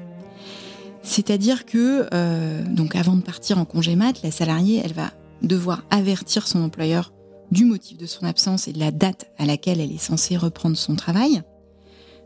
C'est-à-dire 1.03 1.65
que, 1.65 2.07
euh, 2.13 2.63
donc 2.63 2.95
avant 2.95 3.17
de 3.17 3.21
partir 3.21 3.57
en 3.57 3.65
congé 3.65 3.97
mat, 3.97 4.21
la 4.23 4.31
salariée, 4.31 4.81
elle 4.81 4.94
va 4.94 5.11
devoir 5.41 5.83
avertir 5.91 6.47
son 6.47 6.63
employeur 6.63 7.11
du 7.51 7.65
motif 7.65 7.97
de 7.97 8.06
son 8.06 8.25
absence 8.25 8.69
et 8.69 8.73
de 8.73 8.79
la 8.79 8.91
date 8.91 9.31
à 9.38 9.45
laquelle 9.45 9.81
elle 9.81 9.91
est 9.91 9.97
censée 9.97 10.38
reprendre 10.38 10.77
son 10.77 10.95
travail. 10.95 11.41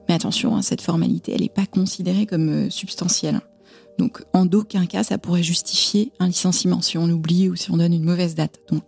Mais 0.07 0.13
attention, 0.13 0.56
hein, 0.56 0.62
cette 0.62 0.81
formalité, 0.81 1.31
elle 1.33 1.41
n'est 1.41 1.50
pas 1.50 1.65
considérée 1.65 2.27
comme 2.27 2.50
euh, 2.50 2.69
substantielle. 2.69 3.41
Donc 3.98 4.24
en 4.34 4.45
d'aucun 4.45 4.86
cas 4.86 5.04
ça 5.04 5.18
pourrait 5.18 5.44
justifier 5.44 6.12
un 6.19 6.28
licenciement 6.28 6.81
si 6.81 6.98
on 6.98 7.10
oublie 7.10 7.50
ou 7.50 7.56
si 7.56 7.72
on 7.72 7.78
donne 7.78 7.94
une 7.94 8.04
mauvaise 8.04 8.36
date. 8.36 8.60
Donc 8.69 8.84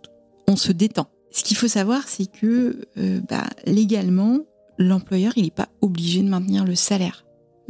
on 0.48 0.56
se 0.56 0.72
détend. 0.72 1.08
Ce 1.30 1.44
qu'il 1.44 1.56
faut 1.56 1.68
savoir, 1.68 2.08
c'est 2.08 2.30
que 2.30 2.86
euh, 2.96 3.20
bah, 3.28 3.46
légalement, 3.66 4.40
l'employeur 4.78 5.32
il 5.36 5.44
n'est 5.44 5.50
pas 5.50 5.68
obligé 5.80 6.22
de 6.22 6.28
maintenir 6.28 6.64
le 6.64 6.74
salaire 6.74 7.24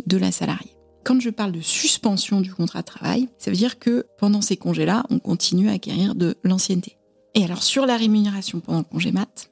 de 0.06 0.16
la 0.16 0.30
salariée. 0.30 0.76
Quand 1.04 1.20
je 1.20 1.30
parle 1.30 1.52
de 1.52 1.60
suspension 1.60 2.40
du 2.40 2.52
contrat 2.52 2.80
de 2.80 2.86
travail, 2.86 3.28
ça 3.38 3.50
veut 3.50 3.56
dire 3.56 3.78
que 3.78 4.06
pendant 4.18 4.40
ces 4.40 4.56
congés-là, 4.56 5.04
on 5.10 5.18
continue 5.18 5.68
à 5.68 5.72
acquérir 5.72 6.14
de 6.14 6.36
l'ancienneté. 6.42 6.96
Et 7.34 7.44
alors 7.44 7.62
sur 7.62 7.86
la 7.86 7.96
rémunération 7.96 8.60
pendant 8.60 8.78
le 8.78 8.84
congé 8.84 9.12
mat, 9.12 9.50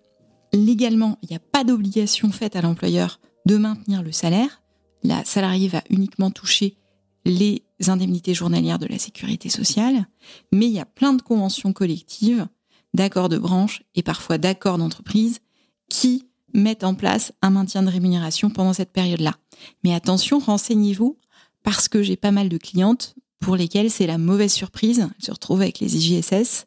légalement, 0.52 1.18
il 1.22 1.28
n'y 1.30 1.36
a 1.36 1.40
pas 1.40 1.64
d'obligation 1.64 2.30
faite 2.30 2.56
à 2.56 2.62
l'employeur 2.62 3.20
de 3.46 3.56
maintenir 3.56 4.02
le 4.02 4.12
salaire. 4.12 4.62
La 5.02 5.24
salariée 5.24 5.68
va 5.68 5.82
uniquement 5.90 6.30
toucher 6.30 6.76
les 7.24 7.62
indemnités 7.86 8.34
journalières 8.34 8.78
de 8.78 8.86
la 8.86 8.98
sécurité 8.98 9.48
sociale, 9.48 10.06
mais 10.52 10.66
il 10.66 10.72
y 10.72 10.80
a 10.80 10.86
plein 10.86 11.12
de 11.12 11.22
conventions 11.22 11.72
collectives, 11.72 12.46
d'accords 12.94 13.28
de 13.28 13.38
branche 13.38 13.82
et 13.94 14.02
parfois 14.02 14.38
d'accords 14.38 14.78
d'entreprise 14.78 15.40
qui 15.88 16.26
mettent 16.54 16.84
en 16.84 16.94
place 16.94 17.32
un 17.42 17.50
maintien 17.50 17.82
de 17.82 17.90
rémunération 17.90 18.48
pendant 18.48 18.72
cette 18.72 18.92
période-là. 18.92 19.34
Mais 19.82 19.92
attention, 19.92 20.38
renseignez-vous, 20.38 21.18
parce 21.62 21.88
que 21.88 22.02
j'ai 22.02 22.16
pas 22.16 22.30
mal 22.30 22.48
de 22.48 22.58
clientes 22.58 23.16
pour 23.40 23.56
lesquelles 23.56 23.90
c'est 23.90 24.06
la 24.06 24.18
mauvaise 24.18 24.52
surprise, 24.52 25.00
elles 25.00 25.24
se 25.24 25.32
retrouvent 25.32 25.60
avec 25.60 25.80
les 25.80 25.96
IJSS, 25.96 26.66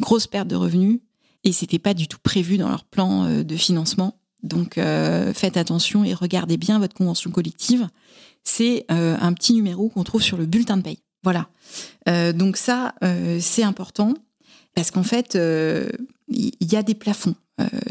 grosse 0.00 0.26
perte 0.26 0.48
de 0.48 0.56
revenus, 0.56 1.00
et 1.44 1.52
c'était 1.52 1.78
pas 1.78 1.94
du 1.94 2.08
tout 2.08 2.18
prévu 2.22 2.56
dans 2.58 2.68
leur 2.68 2.84
plan 2.84 3.24
euh, 3.24 3.44
de 3.44 3.56
financement. 3.56 4.18
Donc 4.42 4.78
euh, 4.78 5.32
faites 5.32 5.56
attention 5.56 6.04
et 6.04 6.14
regardez 6.14 6.56
bien 6.56 6.78
votre 6.78 6.94
convention 6.94 7.30
collective 7.30 7.88
c'est 8.46 8.86
euh, 8.90 9.16
un 9.20 9.32
petit 9.32 9.52
numéro 9.52 9.88
qu'on 9.88 10.04
trouve 10.04 10.22
sur 10.22 10.36
le 10.36 10.46
bulletin 10.46 10.76
de 10.76 10.82
paye. 10.82 10.98
Voilà. 11.22 11.48
Euh, 12.08 12.32
donc 12.32 12.56
ça, 12.56 12.94
euh, 13.02 13.38
c'est 13.40 13.64
important 13.64 14.14
parce 14.74 14.90
qu'en 14.90 15.02
fait, 15.02 15.36
il 16.28 16.72
y 16.72 16.76
a 16.76 16.82
des 16.82 16.94
plafonds 16.94 17.34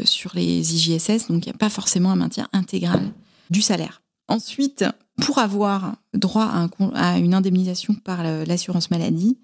sur 0.04 0.30
les 0.36 0.74
IJSS, 0.76 1.26
donc 1.26 1.44
il 1.44 1.48
n'y 1.48 1.54
a 1.54 1.58
pas 1.58 1.68
forcément 1.68 2.12
un 2.12 2.16
maintien 2.16 2.48
intégral 2.52 3.12
du 3.50 3.60
salaire. 3.60 4.02
Ensuite, 4.28 4.84
pour 5.20 5.38
avoir 5.40 5.96
droit 6.14 6.48
à, 6.94 7.18
une 7.18 7.34
indemnisation 7.34 7.94
par 7.94 8.22
l'assurance 8.22 8.92
maladie, 8.92 9.36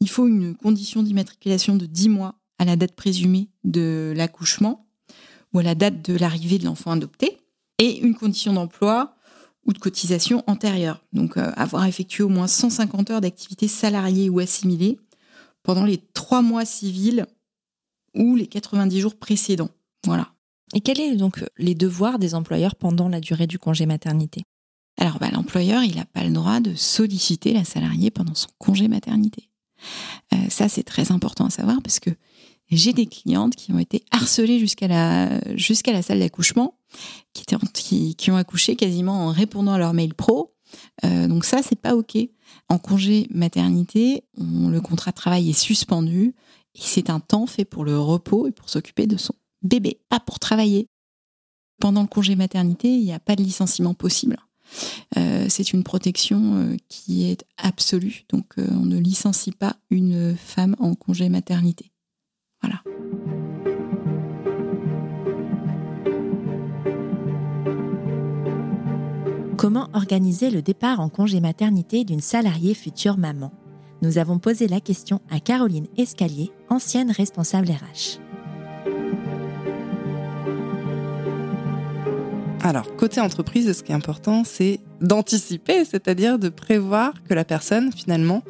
il 0.00 0.08
faut 0.08 0.26
une 0.26 0.56
condition 0.56 1.04
d'immatriculation 1.04 1.76
de 1.76 1.86
10 1.86 2.08
mois 2.08 2.34
à 2.58 2.64
la 2.64 2.74
date 2.74 2.96
présumée 2.96 3.48
de 3.62 4.12
l'accouchement 4.16 4.88
ou 5.54 5.60
à 5.60 5.62
la 5.62 5.76
date 5.76 6.10
de 6.10 6.18
l'arrivée 6.18 6.58
de 6.58 6.64
l'enfant 6.64 6.90
adopté, 6.90 7.38
et 7.78 8.00
une 8.00 8.16
condition 8.16 8.52
d'emploi 8.52 9.14
ou 9.68 9.72
de 9.74 9.78
cotisation 9.78 10.42
antérieure. 10.46 11.04
Donc, 11.12 11.36
euh, 11.36 11.52
avoir 11.54 11.84
effectué 11.84 12.24
au 12.24 12.30
moins 12.30 12.48
150 12.48 13.10
heures 13.10 13.20
d'activité 13.20 13.68
salariée 13.68 14.30
ou 14.30 14.40
assimilée 14.40 14.98
pendant 15.62 15.84
les 15.84 15.98
trois 16.14 16.40
mois 16.40 16.64
civils 16.64 17.26
ou 18.14 18.34
les 18.34 18.46
90 18.46 19.00
jours 19.00 19.14
précédents. 19.14 19.68
Voilà. 20.06 20.32
Et 20.74 20.80
quels 20.80 20.96
sont 20.96 21.16
donc 21.16 21.44
les 21.58 21.74
devoirs 21.74 22.18
des 22.18 22.34
employeurs 22.34 22.74
pendant 22.74 23.08
la 23.08 23.20
durée 23.20 23.46
du 23.46 23.58
congé 23.58 23.84
maternité? 23.84 24.42
Alors, 24.96 25.18
bah, 25.18 25.30
l'employeur, 25.30 25.84
il 25.84 25.96
n'a 25.96 26.06
pas 26.06 26.24
le 26.24 26.32
droit 26.32 26.60
de 26.60 26.74
solliciter 26.74 27.52
la 27.52 27.64
salariée 27.64 28.10
pendant 28.10 28.34
son 28.34 28.48
congé 28.58 28.88
maternité. 28.88 29.50
Euh, 30.32 30.36
ça, 30.48 30.68
c'est 30.68 30.82
très 30.82 31.12
important 31.12 31.44
à 31.44 31.50
savoir 31.50 31.80
parce 31.82 32.00
que 32.00 32.10
j'ai 32.76 32.92
des 32.92 33.06
clientes 33.06 33.56
qui 33.56 33.72
ont 33.72 33.78
été 33.78 34.04
harcelées 34.10 34.58
jusqu'à 34.58 34.88
la, 34.88 36.02
salle 36.02 36.18
d'accouchement, 36.18 36.78
qui, 37.32 38.30
ont 38.30 38.36
accouché 38.36 38.76
quasiment 38.76 39.26
en 39.26 39.30
répondant 39.30 39.72
à 39.72 39.78
leur 39.78 39.94
mail 39.94 40.14
pro. 40.14 40.54
Euh, 41.04 41.28
donc 41.28 41.44
ça, 41.44 41.62
c'est 41.62 41.80
pas 41.80 41.96
OK. 41.96 42.16
En 42.68 42.78
congé 42.78 43.26
maternité, 43.30 44.24
le 44.36 44.80
contrat 44.80 45.10
de 45.12 45.16
travail 45.16 45.50
est 45.50 45.58
suspendu 45.58 46.34
et 46.74 46.80
c'est 46.80 47.08
un 47.08 47.20
temps 47.20 47.46
fait 47.46 47.64
pour 47.64 47.84
le 47.84 47.98
repos 47.98 48.46
et 48.46 48.52
pour 48.52 48.68
s'occuper 48.68 49.06
de 49.06 49.16
son 49.16 49.34
bébé, 49.62 50.00
pas 50.08 50.20
pour 50.20 50.38
travailler. 50.38 50.88
Pendant 51.80 52.02
le 52.02 52.08
congé 52.08 52.36
maternité, 52.36 52.88
il 52.88 53.04
n'y 53.04 53.12
a 53.12 53.20
pas 53.20 53.36
de 53.36 53.42
licenciement 53.42 53.94
possible. 53.94 54.36
Euh, 55.16 55.46
c'est 55.48 55.72
une 55.72 55.84
protection 55.84 56.56
euh, 56.56 56.76
qui 56.88 57.24
est 57.24 57.44
absolue. 57.56 58.24
Donc, 58.28 58.54
on 58.58 58.84
ne 58.84 58.98
licencie 58.98 59.52
pas 59.52 59.76
une 59.90 60.36
femme 60.36 60.76
en 60.78 60.94
congé 60.94 61.28
maternité. 61.28 61.92
Voilà. 62.62 62.82
Comment 69.56 69.88
organiser 69.92 70.50
le 70.50 70.62
départ 70.62 71.00
en 71.00 71.08
congé 71.08 71.40
maternité 71.40 72.04
d'une 72.04 72.20
salariée 72.20 72.74
future 72.74 73.18
maman? 73.18 73.52
Nous 74.02 74.18
avons 74.18 74.38
posé 74.38 74.68
la 74.68 74.80
question 74.80 75.20
à 75.30 75.40
Caroline 75.40 75.88
Escalier, 75.96 76.52
ancienne 76.68 77.10
responsable 77.10 77.68
RH. 77.68 78.20
Alors, 82.62 82.94
côté 82.96 83.20
entreprise, 83.20 83.72
ce 83.72 83.82
qui 83.82 83.92
est 83.92 83.94
important, 83.94 84.44
c'est 84.44 84.78
d'anticiper, 85.00 85.84
c'est-à-dire 85.84 86.38
de 86.38 86.48
prévoir 86.48 87.14
que 87.28 87.34
la 87.34 87.44
personne, 87.44 87.92
finalement, 87.92 88.42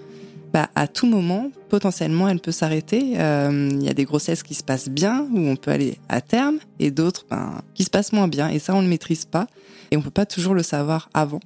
bah, 0.53 0.71
à 0.75 0.89
tout 0.89 1.07
moment, 1.07 1.51
potentiellement, 1.69 2.29
elle 2.29 2.41
peut 2.41 2.53
s'arrêter. 2.53 3.21
Euh, 3.21 3.69
il 3.71 3.83
y 3.83 3.89
a 3.89 3.95
des 3.95 4.05
grossesses 4.05 4.43
qui 4.43 4.55
se 4.55 4.63
passent 4.63 4.89
bien, 4.89 5.29
où 5.33 5.39
on 5.41 5.57
peut 5.57 5.71
aller 5.71 5.99
à 6.09 6.21
terme, 6.21 6.59
et 6.79 6.91
d'autres 6.91 7.27
ben, 7.29 7.61
qui 7.75 7.85
se 7.85 7.91
passent 7.91 8.13
moins 8.13 8.29
bien. 8.29 8.49
Et 8.49 8.59
ça, 8.59 8.75
on 8.75 8.79
ne 8.79 8.83
le 8.83 8.89
maîtrise 8.89 9.27
pas, 9.27 9.47
et 9.91 9.97
on 9.97 10.03
peut 10.03 10.11
pas 10.11 10.27
toujours 10.27 10.55
le 10.55 10.63
savoir 10.63 11.11
avant. 11.13 11.41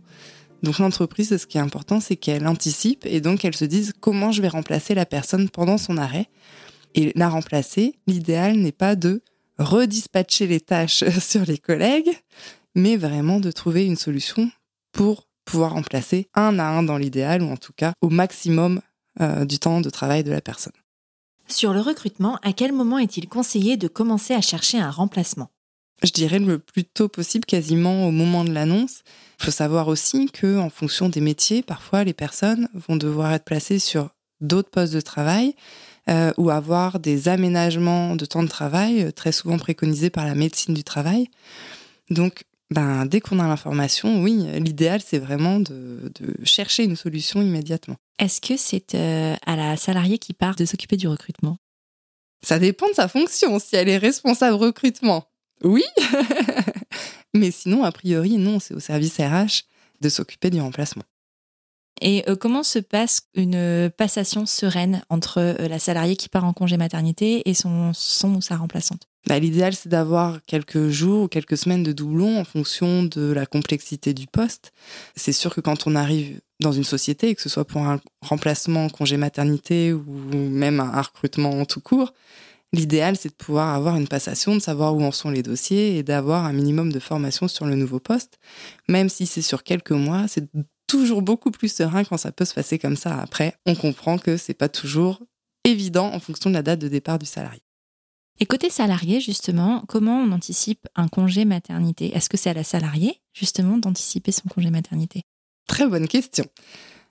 Donc 0.63 0.79
l'entreprise, 0.79 1.37
ce 1.37 1.47
qui 1.47 1.59
est 1.59 1.61
important, 1.61 1.99
c'est 1.99 2.17
qu'elle 2.17 2.47
anticipe, 2.47 3.05
et 3.05 3.21
donc 3.21 3.45
elle 3.45 3.57
se 3.57 3.65
dise 3.65 3.93
comment 3.99 4.31
je 4.31 4.41
vais 4.41 4.49
remplacer 4.49 4.95
la 4.95 5.07
personne 5.07 5.49
pendant 5.49 5.79
son 5.79 5.97
arrêt. 5.97 6.29
Et 6.95 7.13
la 7.17 7.29
remplacer, 7.29 7.97
l'idéal 8.07 8.57
n'est 8.57 8.71
pas 8.71 8.95
de 8.95 9.23
redispatcher 9.59 10.47
les 10.47 10.61
tâches 10.61 11.05
sur 11.19 11.45
les 11.45 11.59
collègues, 11.59 12.11
mais 12.77 12.97
vraiment 12.97 13.41
de 13.41 13.51
trouver 13.51 13.85
une 13.85 13.97
solution 13.97 14.51
pour 14.93 15.27
pouvoir 15.45 15.73
remplacer 15.73 16.29
un 16.35 16.61
à 16.61 16.65
un 16.65 16.85
dans 16.85 16.99
l'idéal, 16.99 17.43
ou 17.43 17.51
en 17.51 17.57
tout 17.57 17.73
cas 17.75 17.93
au 18.01 18.09
maximum 18.09 18.81
euh, 19.21 19.45
du 19.45 19.59
temps 19.59 19.81
de 19.81 19.91
travail 19.91 20.25
de 20.25 20.31
la 20.31 20.41
personne. 20.41 20.73
Sur 21.49 21.73
le 21.73 21.81
recrutement, 21.81 22.39
à 22.43 22.53
quel 22.53 22.73
moment 22.73 22.99
est-il 22.99 23.29
conseillé 23.29 23.77
de 23.77 23.89
commencer 23.89 24.35
à 24.35 24.41
chercher 24.41 24.79
un 24.79 24.91
remplacement? 24.91 25.51
Je 26.03 26.11
dirais 26.11 26.39
le 26.39 26.59
plus 26.59 26.85
tôt 26.85 27.09
possible, 27.09 27.45
quasiment 27.45 28.07
au 28.07 28.11
moment 28.11 28.45
de 28.45 28.53
l'annonce. 28.53 29.03
Il 29.39 29.45
faut 29.45 29.51
savoir 29.51 29.89
aussi 29.89 30.27
que, 30.27 30.59
en 30.59 30.71
fonction 30.71 31.09
des 31.09 31.21
métiers, 31.21 31.63
parfois 31.63 32.05
les 32.05 32.13
personnes 32.13 32.69
vont 32.75 32.97
devoir 32.97 33.33
être 33.33 33.45
placées 33.45 33.79
sur 33.79 34.11
d'autres 34.41 34.71
postes 34.71 34.95
de 34.95 35.01
travail 35.01 35.55
euh, 36.09 36.33
ou 36.37 36.51
avoir 36.51 36.99
des 36.99 37.29
aménagements 37.29 38.17
de 38.17 38.25
temps 38.25 38.43
de 38.43 38.49
travail, 38.49 39.03
euh, 39.03 39.13
très 39.13 39.31
souvent 39.31 39.59
préconisés 39.59 40.11
par 40.11 40.27
la 40.27 40.35
médecine 40.35 40.75
du 40.75 40.83
travail. 40.83 41.29
Donc, 42.11 42.45
ben, 42.73 43.07
dès 43.07 43.21
qu'on 43.21 43.39
a 43.39 43.47
l'information, 43.47 44.23
oui, 44.23 44.47
l'idéal, 44.59 45.01
c'est 45.05 45.19
vraiment 45.19 45.61
de, 45.61 46.11
chercher 46.43 46.85
une 46.85 46.97
solution 46.97 47.41
immédiatement. 47.41 47.97
Est-ce 48.19 48.41
que 48.41 48.57
c'est 48.57 48.95
euh, 48.95 49.35
à 49.47 49.57
la 49.57 49.77
salariée 49.77 50.19
qui 50.19 50.33
part 50.33 50.55
de 50.55 50.65
s'occuper 50.65 50.97
du 50.97 51.09
recrutement? 51.09 51.59
Ça 52.45 52.59
dépend 52.59 52.89
de 52.89 52.95
sa 52.95 53.09
fonction. 53.09 53.59
Si 53.59 53.77
elle 53.77 53.89
est 53.89 53.99
responsable 53.99 54.57
recrutement, 54.57 55.27
oui. 55.65 55.85
Mais 57.35 57.51
sinon, 57.51 57.85
a 57.85 57.93
priori, 57.93 58.37
non, 58.37 58.61
c'est 58.61 58.75
au 58.75 58.81
service 58.81 59.19
RH 59.19 59.65
de 60.01 60.09
s'occuper 60.09 60.51
du 60.51 60.61
remplacement. 60.61 61.05
Et 62.01 62.29
euh, 62.29 62.35
comment 62.35 62.65
se 62.65 62.81
passe 62.81 63.29
une 63.35 63.55
euh, 63.55 63.89
passation 63.89 64.45
sereine 64.45 65.03
entre 65.09 65.39
euh, 65.39 65.69
la 65.69 65.79
salariée 65.79 66.17
qui 66.17 66.29
part 66.29 66.45
en 66.45 66.53
congé 66.53 66.77
maternité 66.77 67.49
et 67.49 67.55
son, 67.55 67.93
son 67.95 68.35
ou 68.35 68.41
sa 68.41 68.57
remplaçante? 68.57 69.07
Bah, 69.29 69.39
L'idéal, 69.39 69.73
c'est 69.75 69.89
d'avoir 69.89 70.41
quelques 70.45 70.89
jours 70.89 71.25
ou 71.25 71.29
quelques 71.29 71.57
semaines 71.57 71.85
de 71.85 71.93
doublon 71.93 72.41
en 72.41 72.45
fonction 72.45 73.05
de 73.05 73.31
la 73.31 73.47
complexité 73.47 74.15
du 74.15 74.27
poste. 74.27 74.73
C'est 75.15 75.33
sûr 75.33 75.55
que 75.55 75.61
quand 75.61 75.87
on 75.87 75.95
arrive 75.95 76.41
dans 76.63 76.73
une 76.73 76.85
société, 76.85 77.35
que 77.35 77.43
ce 77.43 77.49
soit 77.49 77.65
pour 77.65 77.83
un 77.83 78.01
remplacement 78.23 78.87
en 78.87 78.89
congé 78.89 79.17
maternité 79.17 79.93
ou 79.93 80.05
même 80.33 80.81
un 80.81 81.03
recrutement 81.03 81.51
en 81.51 81.65
tout 81.65 81.81
court, 81.81 82.13
L'idéal, 82.75 83.17
c'est 83.17 83.29
de 83.29 83.35
pouvoir 83.35 83.75
avoir 83.75 83.97
une 83.97 84.09
passation, 84.09 84.55
de 84.55 84.61
savoir 84.61 84.97
où 84.97 85.03
en 85.03 85.13
sont 85.13 85.31
les 85.31 85.43
dossiers 85.43 85.99
et 85.99 86.03
d'avoir 86.03 86.47
un 86.47 86.55
minimum 86.55 86.91
de 86.91 86.99
formation 86.99 87.47
sur 87.47 87.67
le 87.67 87.75
nouveau 87.75 88.01
poste. 88.01 88.39
Même 88.89 89.11
si 89.11 89.27
c'est 89.27 89.43
sur 89.43 89.63
quelques 89.63 89.93
mois, 89.93 90.27
c'est 90.27 90.49
toujours 90.87 91.21
beaucoup 91.21 91.51
plus 91.51 91.71
serein 91.71 92.03
quand 92.05 92.17
ça 92.17 92.33
peut 92.33 92.47
se 92.47 92.55
passer 92.55 92.79
comme 92.79 92.97
ça. 92.97 93.21
Après, 93.21 93.55
on 93.67 93.75
comprend 93.75 94.17
que 94.17 94.39
c'est 94.39 94.55
pas 94.55 94.71
toujours 94.71 95.21
évident 95.65 96.07
en 96.15 96.19
fonction 96.19 96.49
de 96.49 96.55
la 96.55 96.63
date 96.63 96.79
de 96.79 96.89
départ 96.89 97.19
du 97.19 97.27
salarié. 97.27 97.61
Et 98.41 98.47
côté 98.47 98.71
salarié, 98.71 99.21
justement, 99.21 99.85
comment 99.87 100.19
on 100.19 100.33
anticipe 100.33 100.89
un 100.97 101.09
congé 101.09 101.45
maternité? 101.45 102.17
Est-ce 102.17 102.31
que 102.31 102.39
c'est 102.39 102.51
à 102.51 102.55
la 102.55 102.65
salariée, 102.65 103.21
justement, 103.35 103.77
d'anticiper 103.77 104.33
son 104.33 104.49
congé 104.49 104.71
maternité? 104.71 105.23
Très 105.73 105.87
bonne 105.87 106.07
question. 106.07 106.45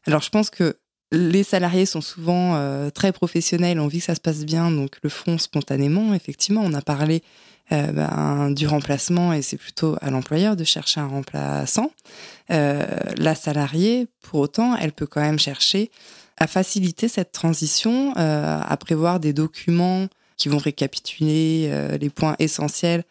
Alors, 0.06 0.22
je 0.22 0.30
pense 0.30 0.51
que 0.51 0.77
les 1.12 1.41
salariés 1.41 1.88
sont 1.88 2.00
souvent 2.00 2.53
euh, 2.53 2.91
très 2.91 3.12
professionnels, 3.12 3.80
on 3.80 3.88
vit 3.88 3.98
que 3.98 4.06
ça 4.06 4.13
se 4.13 4.22
passe 4.22 4.46
bien, 4.46 4.70
donc 4.70 4.98
le 5.01 5.10
font 5.10 5.39
spontanément. 5.39 6.13
Effectivement, 6.13 6.62
on 6.63 6.75
a 6.75 6.82
parlé 6.84 7.24
euh, 7.72 7.91
ben, 7.91 8.51
du 8.51 8.68
remplacement 8.68 9.34
et 9.34 9.41
c'est 9.41 9.58
plutôt 9.58 9.98
à 10.00 10.12
l'employeur 10.12 10.56
de 10.56 10.63
chercher 10.63 11.00
un 11.00 11.08
remplaçant. 11.08 11.89
Euh, 12.51 12.86
la 13.18 13.34
salariée, 13.34 14.06
pour 14.22 14.41
autant, 14.41 14.75
elle 14.75 14.91
peut 14.91 15.08
quand 15.08 15.22
même 15.22 15.39
chercher 15.39 15.89
à 16.38 16.46
faciliter 16.46 17.08
cette 17.08 17.32
transition, 17.32 18.13
à 18.15 18.77
prévoir 18.77 19.20
des 19.20 19.34
documents 19.34 20.08
qui 20.38 20.50
vont 20.50 20.58
récapituler 20.60 21.98
les 22.00 22.10
points 22.10 22.36
essentiels 22.39 23.03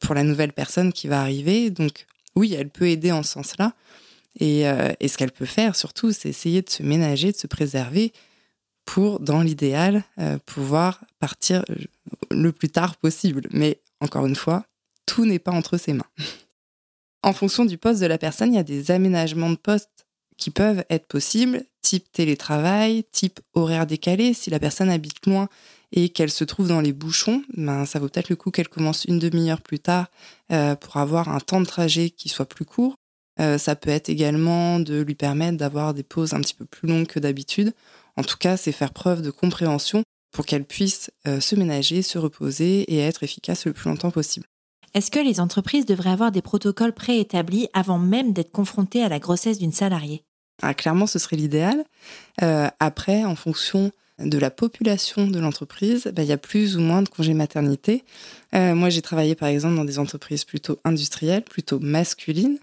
pour 0.00 0.14
la 0.14 0.22
nouvelle 0.22 0.52
personne 0.52 0.92
qui 0.92 1.08
va 1.08 1.20
arriver. 1.20 1.70
Donc 1.70 2.06
oui, 2.36 2.54
elle 2.58 2.68
peut 2.68 2.88
aider 2.88 3.10
en 3.10 3.22
ce 3.22 3.32
sens-là. 3.32 3.72
Et, 4.38 4.62
et, 5.00 5.08
ce 5.08 5.18
qu'elle 5.18 5.32
peut 5.32 5.44
faire 5.44 5.74
surtout, 5.74 6.12
c'est 6.12 6.28
essayer 6.28 6.62
de 6.62 6.70
se 6.70 6.82
ménager, 6.82 7.32
de 7.32 7.36
se 7.36 7.48
préserver 7.48 8.12
pour, 8.84 9.18
dans 9.18 9.42
l'idéal, 9.42 10.04
pouvoir 10.46 11.00
partir 11.18 11.64
le 12.30 12.52
plus 12.52 12.68
tard 12.68 12.96
possible. 12.96 13.48
Mais 13.50 13.80
encore 14.00 14.26
une 14.26 14.36
fois, 14.36 14.64
tout 15.06 15.24
n'est 15.24 15.40
pas 15.40 15.50
entre 15.50 15.76
ses 15.76 15.92
mains. 15.92 16.04
en 17.22 17.32
fonction 17.32 17.64
du 17.64 17.78
poste 17.78 18.00
de 18.00 18.06
la 18.06 18.18
personne, 18.18 18.52
il 18.52 18.56
y 18.56 18.60
a 18.60 18.64
des 18.64 18.90
aménagements 18.90 19.50
de 19.50 19.56
poste 19.56 20.06
qui 20.36 20.50
peuvent 20.50 20.84
être 20.88 21.06
possibles, 21.06 21.64
type 21.82 22.10
télétravail, 22.12 23.04
type 23.10 23.40
horaire 23.54 23.86
décalé. 23.86 24.34
Si 24.34 24.50
la 24.50 24.60
personne 24.60 24.88
habite 24.88 25.26
loin 25.26 25.48
et 25.90 26.10
qu'elle 26.10 26.30
se 26.30 26.44
trouve 26.44 26.68
dans 26.68 26.80
les 26.80 26.92
bouchons, 26.92 27.42
ben, 27.56 27.86
ça 27.86 27.98
vaut 27.98 28.08
peut-être 28.08 28.28
le 28.28 28.36
coup 28.36 28.50
qu'elle 28.50 28.68
commence 28.68 29.04
une 29.04 29.18
demi-heure 29.18 29.62
plus 29.62 29.80
tard 29.80 30.06
euh, 30.52 30.76
pour 30.76 30.96
avoir 30.96 31.28
un 31.28 31.40
temps 31.40 31.60
de 31.60 31.66
trajet 31.66 32.10
qui 32.10 32.28
soit 32.28 32.46
plus 32.46 32.64
court. 32.64 32.96
Euh, 33.40 33.58
ça 33.58 33.76
peut 33.76 33.90
être 33.90 34.08
également 34.08 34.80
de 34.80 35.00
lui 35.00 35.14
permettre 35.14 35.56
d'avoir 35.56 35.94
des 35.94 36.02
pauses 36.02 36.34
un 36.34 36.40
petit 36.40 36.54
peu 36.54 36.64
plus 36.64 36.88
longues 36.88 37.06
que 37.06 37.20
d'habitude. 37.20 37.72
En 38.16 38.22
tout 38.22 38.36
cas, 38.36 38.56
c'est 38.56 38.72
faire 38.72 38.92
preuve 38.92 39.22
de 39.22 39.30
compréhension 39.30 40.02
pour 40.32 40.44
qu'elle 40.44 40.64
puisse 40.64 41.10
euh, 41.26 41.40
se 41.40 41.54
ménager, 41.54 42.02
se 42.02 42.18
reposer 42.18 42.82
et 42.92 42.98
être 42.98 43.22
efficace 43.22 43.66
le 43.66 43.72
plus 43.72 43.88
longtemps 43.88 44.10
possible. 44.10 44.46
Est-ce 44.94 45.10
que 45.10 45.18
les 45.18 45.40
entreprises 45.40 45.86
devraient 45.86 46.10
avoir 46.10 46.32
des 46.32 46.42
protocoles 46.42 46.92
préétablis 46.92 47.68
avant 47.72 47.98
même 47.98 48.32
d'être 48.32 48.52
confrontées 48.52 49.02
à 49.02 49.08
la 49.08 49.18
grossesse 49.18 49.58
d'une 49.58 49.72
salariée? 49.72 50.24
Ah, 50.62 50.74
Clairement, 50.74 51.06
ce 51.06 51.18
serait 51.18 51.36
l'idéal. 51.36 51.84
Euh, 52.42 52.68
après, 52.80 53.24
en 53.24 53.36
fonction 53.36 53.92
de 54.18 54.38
la 54.38 54.50
population 54.50 55.28
de 55.28 55.38
l'entreprise, 55.38 56.10
bah, 56.12 56.22
il 56.22 56.28
y 56.28 56.32
a 56.32 56.38
plus 56.38 56.76
ou 56.76 56.80
moins 56.80 57.02
de 57.02 57.08
congés 57.08 57.34
maternité. 57.34 58.04
Euh, 58.54 58.74
moi, 58.74 58.90
j'ai 58.90 59.02
travaillé 59.02 59.34
par 59.34 59.48
exemple 59.48 59.76
dans 59.76 59.84
des 59.84 59.98
entreprises 59.98 60.44
plutôt 60.44 60.78
industrielles, 60.84 61.44
plutôt 61.44 61.78
masculines, 61.78 62.58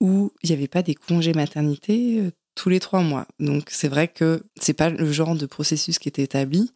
où 0.00 0.32
il 0.42 0.50
n'y 0.50 0.56
avait 0.56 0.68
pas 0.68 0.82
des 0.82 0.94
congés 0.94 1.34
maternité 1.34 2.30
tous 2.54 2.68
les 2.68 2.80
trois 2.80 3.02
mois. 3.02 3.26
Donc 3.38 3.68
c'est 3.70 3.88
vrai 3.88 4.08
que 4.08 4.42
c'est 4.60 4.72
pas 4.72 4.90
le 4.90 5.12
genre 5.12 5.34
de 5.34 5.46
processus 5.46 5.98
qui 5.98 6.08
était 6.08 6.22
établi. 6.22 6.72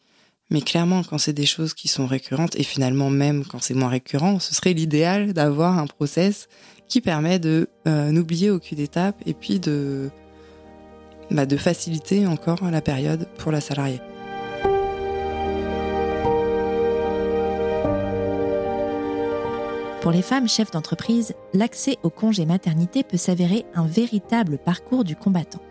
Mais 0.51 0.61
clairement, 0.61 1.03
quand 1.03 1.17
c'est 1.17 1.33
des 1.33 1.47
choses 1.47 1.73
qui 1.73 1.87
sont 1.87 2.05
récurrentes, 2.05 2.55
et 2.55 2.63
finalement 2.63 3.09
même 3.09 3.45
quand 3.45 3.59
c'est 3.59 3.73
moins 3.73 3.89
récurrent, 3.89 4.39
ce 4.39 4.53
serait 4.53 4.73
l'idéal 4.73 5.33
d'avoir 5.33 5.79
un 5.79 5.87
process 5.87 6.47
qui 6.87 7.01
permet 7.01 7.39
de 7.39 7.67
n'oublier 7.85 8.51
aucune 8.51 8.79
étape 8.79 9.19
et 9.25 9.33
puis 9.33 9.59
bah, 11.31 11.45
de 11.47 11.57
faciliter 11.57 12.27
encore 12.27 12.69
la 12.69 12.81
période 12.81 13.27
pour 13.37 13.51
la 13.51 13.59
salariée. 13.59 14.01
Pour 20.05 20.11
les 20.11 20.21
femmes 20.21 20.47
chefs 20.47 20.69
d'entreprise, 20.69 21.33
l'accès 21.55 21.97
au 22.03 22.11
congé 22.11 22.45
maternité 22.45 23.01
peut 23.01 23.17
s'avérer 23.17 23.65
un 23.73 23.87
véritable 23.87 24.59
parcours 24.59 25.03
du 25.03 25.15
combattant. 25.15 25.63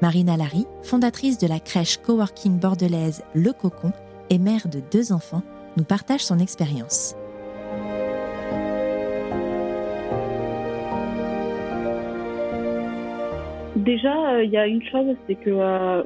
Marina 0.00 0.38
Larry, 0.38 0.64
fondatrice 0.82 1.36
de 1.36 1.46
la 1.46 1.60
crèche 1.60 1.98
coworking 1.98 2.58
bordelaise 2.58 3.22
Le 3.34 3.52
Cocon 3.52 3.92
et 4.30 4.38
mère 4.38 4.66
de 4.66 4.80
deux 4.90 5.12
enfants, 5.12 5.42
nous 5.76 5.84
partage 5.84 6.22
son 6.24 6.38
expérience. 6.38 7.14
Déjà, 13.76 14.36
euh, 14.36 14.44
il 14.44 14.50
y 14.50 14.56
a 14.56 14.66
une 14.66 14.82
chose, 14.84 15.16
c'est 15.26 15.34
que 15.34 15.50
euh, 15.50 16.02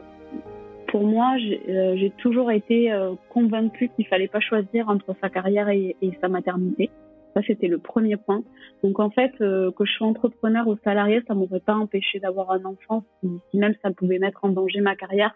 pour 0.88 1.04
moi, 1.04 1.36
euh, 1.68 1.96
j'ai 1.96 2.10
toujours 2.18 2.50
été 2.50 2.92
convaincue 3.28 3.90
qu'il 3.90 4.06
fallait 4.06 4.28
pas 4.28 4.40
choisir 4.40 4.88
entre 4.88 5.14
sa 5.20 5.28
carrière 5.28 5.68
et, 5.68 5.96
sa 6.20 6.28
maternité. 6.28 6.90
Ça, 7.34 7.42
c'était 7.46 7.68
le 7.68 7.78
premier 7.78 8.16
point. 8.16 8.42
Donc, 8.82 8.98
en 8.98 9.10
fait, 9.10 9.32
que 9.38 9.84
je 9.84 9.92
sois 9.92 10.06
entrepreneur 10.06 10.66
ou 10.66 10.76
salarié, 10.84 11.22
ça 11.28 11.34
m'aurait 11.34 11.60
pas 11.60 11.74
empêché 11.74 12.18
d'avoir 12.18 12.50
un 12.50 12.64
enfant, 12.64 13.04
si, 13.20 13.58
même 13.58 13.74
ça 13.82 13.90
pouvait 13.90 14.18
mettre 14.18 14.44
en 14.44 14.48
danger 14.48 14.80
ma 14.80 14.96
carrière. 14.96 15.34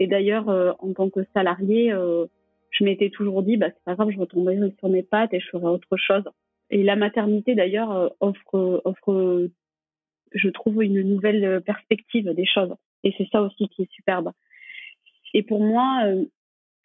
Et 0.00 0.08
d'ailleurs, 0.08 0.48
en 0.80 0.92
tant 0.92 1.10
que 1.10 1.20
salarié, 1.34 1.94
je 2.70 2.84
m'étais 2.84 3.10
toujours 3.10 3.44
dit, 3.44 3.56
bah, 3.56 3.68
c'est 3.68 3.84
pas 3.84 3.94
grave, 3.94 4.10
je 4.10 4.18
retomberai 4.18 4.58
sur 4.78 4.88
mes 4.88 5.04
pattes 5.04 5.32
et 5.32 5.38
je 5.38 5.48
ferai 5.48 5.66
autre 5.66 5.96
chose. 5.96 6.24
Et 6.70 6.82
la 6.82 6.96
maternité, 6.96 7.54
d'ailleurs, 7.54 8.12
offre, 8.20 8.82
offre 8.84 9.48
je 10.32 10.48
trouve 10.48 10.82
une 10.82 11.02
nouvelle 11.02 11.62
perspective 11.64 12.28
des 12.30 12.46
choses. 12.46 12.74
Et 13.04 13.14
c'est 13.16 13.28
ça 13.30 13.42
aussi 13.42 13.68
qui 13.68 13.82
est 13.82 13.92
superbe. 13.92 14.32
Et 15.34 15.42
pour 15.42 15.62
moi, 15.62 16.02
euh, 16.06 16.24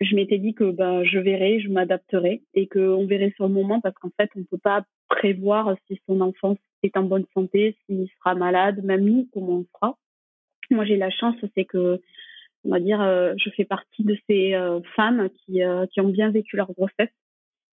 je 0.02 0.16
m'étais 0.16 0.38
dit 0.38 0.54
que 0.54 0.72
ben, 0.72 1.04
je 1.04 1.20
verrai, 1.20 1.60
je 1.60 1.70
m'adapterai 1.70 2.44
et 2.54 2.68
qu'on 2.68 3.06
verrait 3.06 3.34
sur 3.36 3.48
le 3.48 3.54
moment 3.54 3.82
parce 3.82 3.96
qu'en 3.96 4.12
fait, 4.20 4.30
on 4.36 4.40
ne 4.40 4.46
peut 4.46 4.58
pas 4.58 4.86
prévoir 5.08 5.76
si 5.88 6.00
son 6.08 6.22
enfant 6.22 6.58
est 6.84 6.98
en 6.98 7.04
bonne 7.04 7.26
santé, 7.34 7.78
s'il 7.86 8.10
sera 8.18 8.36
malade, 8.36 8.84
même 8.84 9.06
nous, 9.06 9.30
comment 9.34 9.60
on 9.60 9.66
sera. 9.76 9.98
Moi, 10.72 10.86
j'ai 10.86 10.98
la 10.98 11.10
chance, 11.10 11.36
c'est 11.56 11.66
que, 11.66 12.02
on 12.66 12.70
va 12.70 12.80
dire, 12.80 13.02
euh, 13.02 13.34
je 13.38 13.50
fais 13.52 13.66
partie 13.66 14.04
de 14.04 14.18
ces 14.28 14.54
euh, 14.54 14.82
femmes 14.96 15.30
qui, 15.30 15.62
qui 15.92 16.02
ont 16.02 16.10
bien 16.10 16.32
vécu 16.32 16.58
leur 16.58 16.72
grossesse 16.74 17.14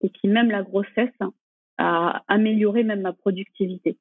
et 0.02 0.10
qui, 0.10 0.28
même 0.28 0.50
la 0.50 0.62
grossesse, 0.62 1.14
a 1.78 2.22
amélioré 2.28 2.82
même 2.82 3.02
ma 3.02 3.12
productivité. 3.12 3.96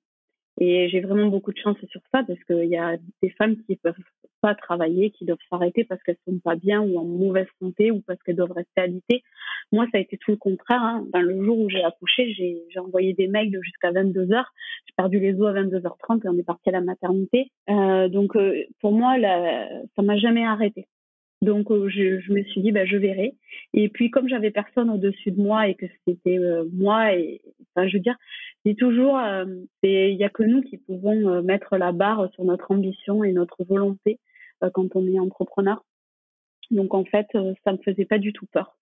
Et 0.59 0.89
j'ai 0.89 1.01
vraiment 1.01 1.27
beaucoup 1.27 1.51
de 1.51 1.57
chance 1.57 1.77
sur 1.89 2.01
ça 2.11 2.23
parce 2.23 2.43
qu'il 2.45 2.69
y 2.69 2.77
a 2.77 2.97
des 3.21 3.29
femmes 3.29 3.57
qui 3.67 3.75
peuvent 3.75 3.93
pas 4.41 4.55
travailler, 4.55 5.11
qui 5.11 5.25
doivent 5.25 5.37
s'arrêter 5.49 5.83
parce 5.83 6.01
qu'elles 6.03 6.17
sont 6.27 6.39
pas 6.39 6.55
bien 6.55 6.81
ou 6.81 6.97
en 6.97 7.03
mauvaise 7.03 7.47
santé 7.59 7.91
ou 7.91 8.01
parce 8.01 8.21
qu'elles 8.23 8.35
doivent 8.35 8.51
rester 8.51 8.81
alitées. 8.81 9.23
Moi, 9.71 9.85
ça 9.91 9.97
a 9.97 10.01
été 10.01 10.17
tout 10.17 10.31
le 10.31 10.37
contraire. 10.37 10.81
Hein. 10.81 11.05
Ben, 11.11 11.21
le 11.21 11.43
jour 11.43 11.59
où 11.59 11.69
j'ai 11.69 11.83
accouché, 11.83 12.33
j'ai, 12.33 12.63
j'ai 12.69 12.79
envoyé 12.79 13.13
des 13.13 13.27
mails 13.27 13.57
jusqu'à 13.61 13.91
22 13.91 14.31
heures. 14.31 14.51
J'ai 14.87 14.93
perdu 14.95 15.19
les 15.19 15.39
os 15.39 15.47
à 15.47 15.61
22h30 15.61 16.25
et 16.25 16.29
on 16.29 16.37
est 16.37 16.43
parti 16.43 16.69
à 16.69 16.73
la 16.73 16.81
maternité. 16.81 17.51
Euh, 17.69 18.07
donc, 18.07 18.35
euh, 18.35 18.63
pour 18.81 18.93
moi, 18.93 19.17
là, 19.17 19.67
ça 19.95 20.01
m'a 20.01 20.17
jamais 20.17 20.45
arrêté. 20.45 20.87
Donc 21.41 21.69
euh, 21.69 21.87
je, 21.89 22.19
je, 22.19 22.33
me 22.33 22.43
suis 22.43 22.61
dit 22.61 22.71
bah 22.71 22.85
je 22.85 22.97
verrai. 22.97 23.35
Et 23.73 23.89
puis 23.89 24.09
comme 24.09 24.27
j'avais 24.27 24.49
personne 24.49 24.89
au-dessus 24.89 25.31
de 25.31 25.41
moi 25.41 25.67
et 25.67 25.75
que 25.75 25.85
c'était 26.07 26.39
euh, 26.39 26.65
moi 26.73 27.13
et 27.13 27.41
enfin 27.75 27.87
je 27.87 27.97
veux 27.97 28.01
dire, 28.01 28.17
dis 28.67 28.75
toujours 28.75 29.17
euh, 29.17 29.45
il 29.83 30.15
y 30.15 30.23
a 30.23 30.29
que 30.29 30.43
nous 30.43 30.61
qui 30.61 30.77
pouvons 30.77 31.41
mettre 31.41 31.77
la 31.77 31.91
barre 31.91 32.29
sur 32.33 32.43
notre 32.43 32.71
ambition 32.71 33.23
et 33.23 33.31
notre 33.31 33.63
volonté 33.63 34.19
quand 34.73 34.95
on 34.95 35.07
est 35.07 35.19
entrepreneur. 35.19 35.83
Donc 36.71 36.93
en 36.93 37.05
fait 37.05 37.27
ça 37.63 37.71
me 37.71 37.77
faisait 37.77 38.05
pas 38.05 38.19
du 38.19 38.33
tout 38.33 38.47
peur. 38.47 38.77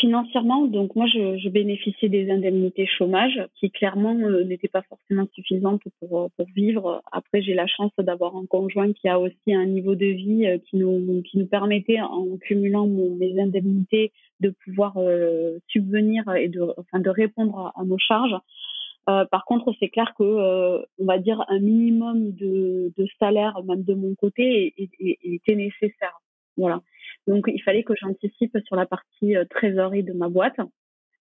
Financièrement, 0.00 0.64
donc 0.64 0.96
moi, 0.96 1.04
je, 1.06 1.48
bénéficiais 1.50 2.08
des 2.08 2.30
indemnités 2.30 2.86
chômage 2.86 3.38
qui 3.60 3.70
clairement 3.70 4.16
euh, 4.16 4.42
n'étaient 4.42 4.68
pas 4.68 4.80
forcément 4.80 5.26
suffisantes 5.34 5.82
pour, 6.00 6.30
vivre. 6.56 7.02
Après, 7.12 7.42
j'ai 7.42 7.52
la 7.52 7.66
chance 7.66 7.92
d'avoir 7.98 8.34
un 8.34 8.46
conjoint 8.46 8.94
qui 8.94 9.08
a 9.08 9.20
aussi 9.20 9.52
un 9.52 9.66
niveau 9.66 9.94
de 9.94 10.06
vie 10.06 10.46
euh, 10.46 10.56
qui 10.56 10.78
nous, 10.78 11.22
permettait, 11.50 12.00
en 12.00 12.38
cumulant 12.38 12.86
mes 12.86 13.38
indemnités, 13.38 14.12
de 14.40 14.54
pouvoir 14.64 14.94
euh, 14.96 15.58
subvenir 15.68 16.24
et 16.34 16.48
de 16.48 17.10
répondre 17.10 17.70
à, 17.76 17.84
nos 17.84 17.98
charges. 17.98 18.36
Euh, 19.08 19.24
par 19.26 19.44
contre, 19.44 19.72
c'est 19.78 19.88
clair 19.88 20.14
que, 20.18 20.24
on 20.24 21.04
va 21.04 21.18
dire, 21.18 21.44
un 21.48 21.58
minimum 21.58 22.32
de, 22.32 22.92
de 22.96 23.06
salaire, 23.18 23.62
même 23.64 23.82
de 23.82 23.94
mon 23.94 24.14
côté, 24.14 24.74
était 24.78 25.54
nécessaire. 25.54 26.20
Voilà. 26.56 26.80
Donc, 27.26 27.46
il 27.48 27.62
fallait 27.62 27.82
que 27.82 27.94
j'anticipe 28.00 28.56
sur 28.66 28.76
la 28.76 28.86
partie 28.86 29.36
euh, 29.36 29.44
trésorerie 29.48 30.02
de 30.02 30.12
ma 30.12 30.28
boîte 30.28 30.58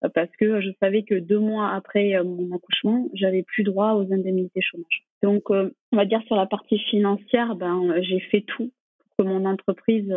euh, 0.03 0.09
parce 0.13 0.29
que 0.37 0.61
je 0.61 0.69
savais 0.79 1.03
que 1.03 1.15
deux 1.15 1.39
mois 1.39 1.71
après 1.71 2.15
euh, 2.15 2.23
mon 2.23 2.53
accouchement, 2.55 3.07
j'avais 3.13 3.43
plus 3.43 3.63
droit 3.63 3.93
aux 3.93 4.11
indemnités 4.11 4.61
chômage. 4.61 5.03
Donc, 5.21 5.49
on 5.49 5.71
va 5.93 6.03
dire 6.03 6.21
sur 6.27 6.35
la 6.35 6.45
partie 6.45 6.79
financière, 6.79 7.55
ben, 7.55 8.01
j'ai 8.01 8.19
fait 8.19 8.41
tout 8.41 8.71
pour 8.99 9.25
que 9.25 9.31
mon 9.31 9.45
entreprise 9.45 10.13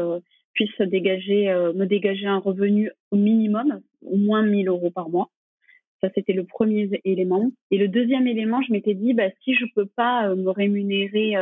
puisse 0.52 0.81
dégager, 0.81 1.46
me 1.76 1.85
dégager 1.85 2.26
un 2.26 2.38
revenu 2.38 2.90
au 3.12 3.16
minimum, 3.16 3.83
au 4.05 4.16
moins 4.16 4.42
1000 4.42 4.66
euros 4.66 4.90
par 4.90 5.09
mois. 5.09 5.31
Ça, 6.02 6.11
c'était 6.14 6.35
le 6.35 6.44
premier 6.44 6.88
élément. 7.04 7.50
Et 7.70 7.78
le 7.78 7.88
deuxième 7.88 8.26
élément, 8.26 8.61
je 8.62 8.72
m'étais 8.72 8.94
dit, 8.94 9.14
bah, 9.14 9.30
si 9.42 9.54
je 9.54 9.64
peux 9.74 9.87
pas 9.87 10.35
me 10.35 10.50
rémunérer 10.50 11.35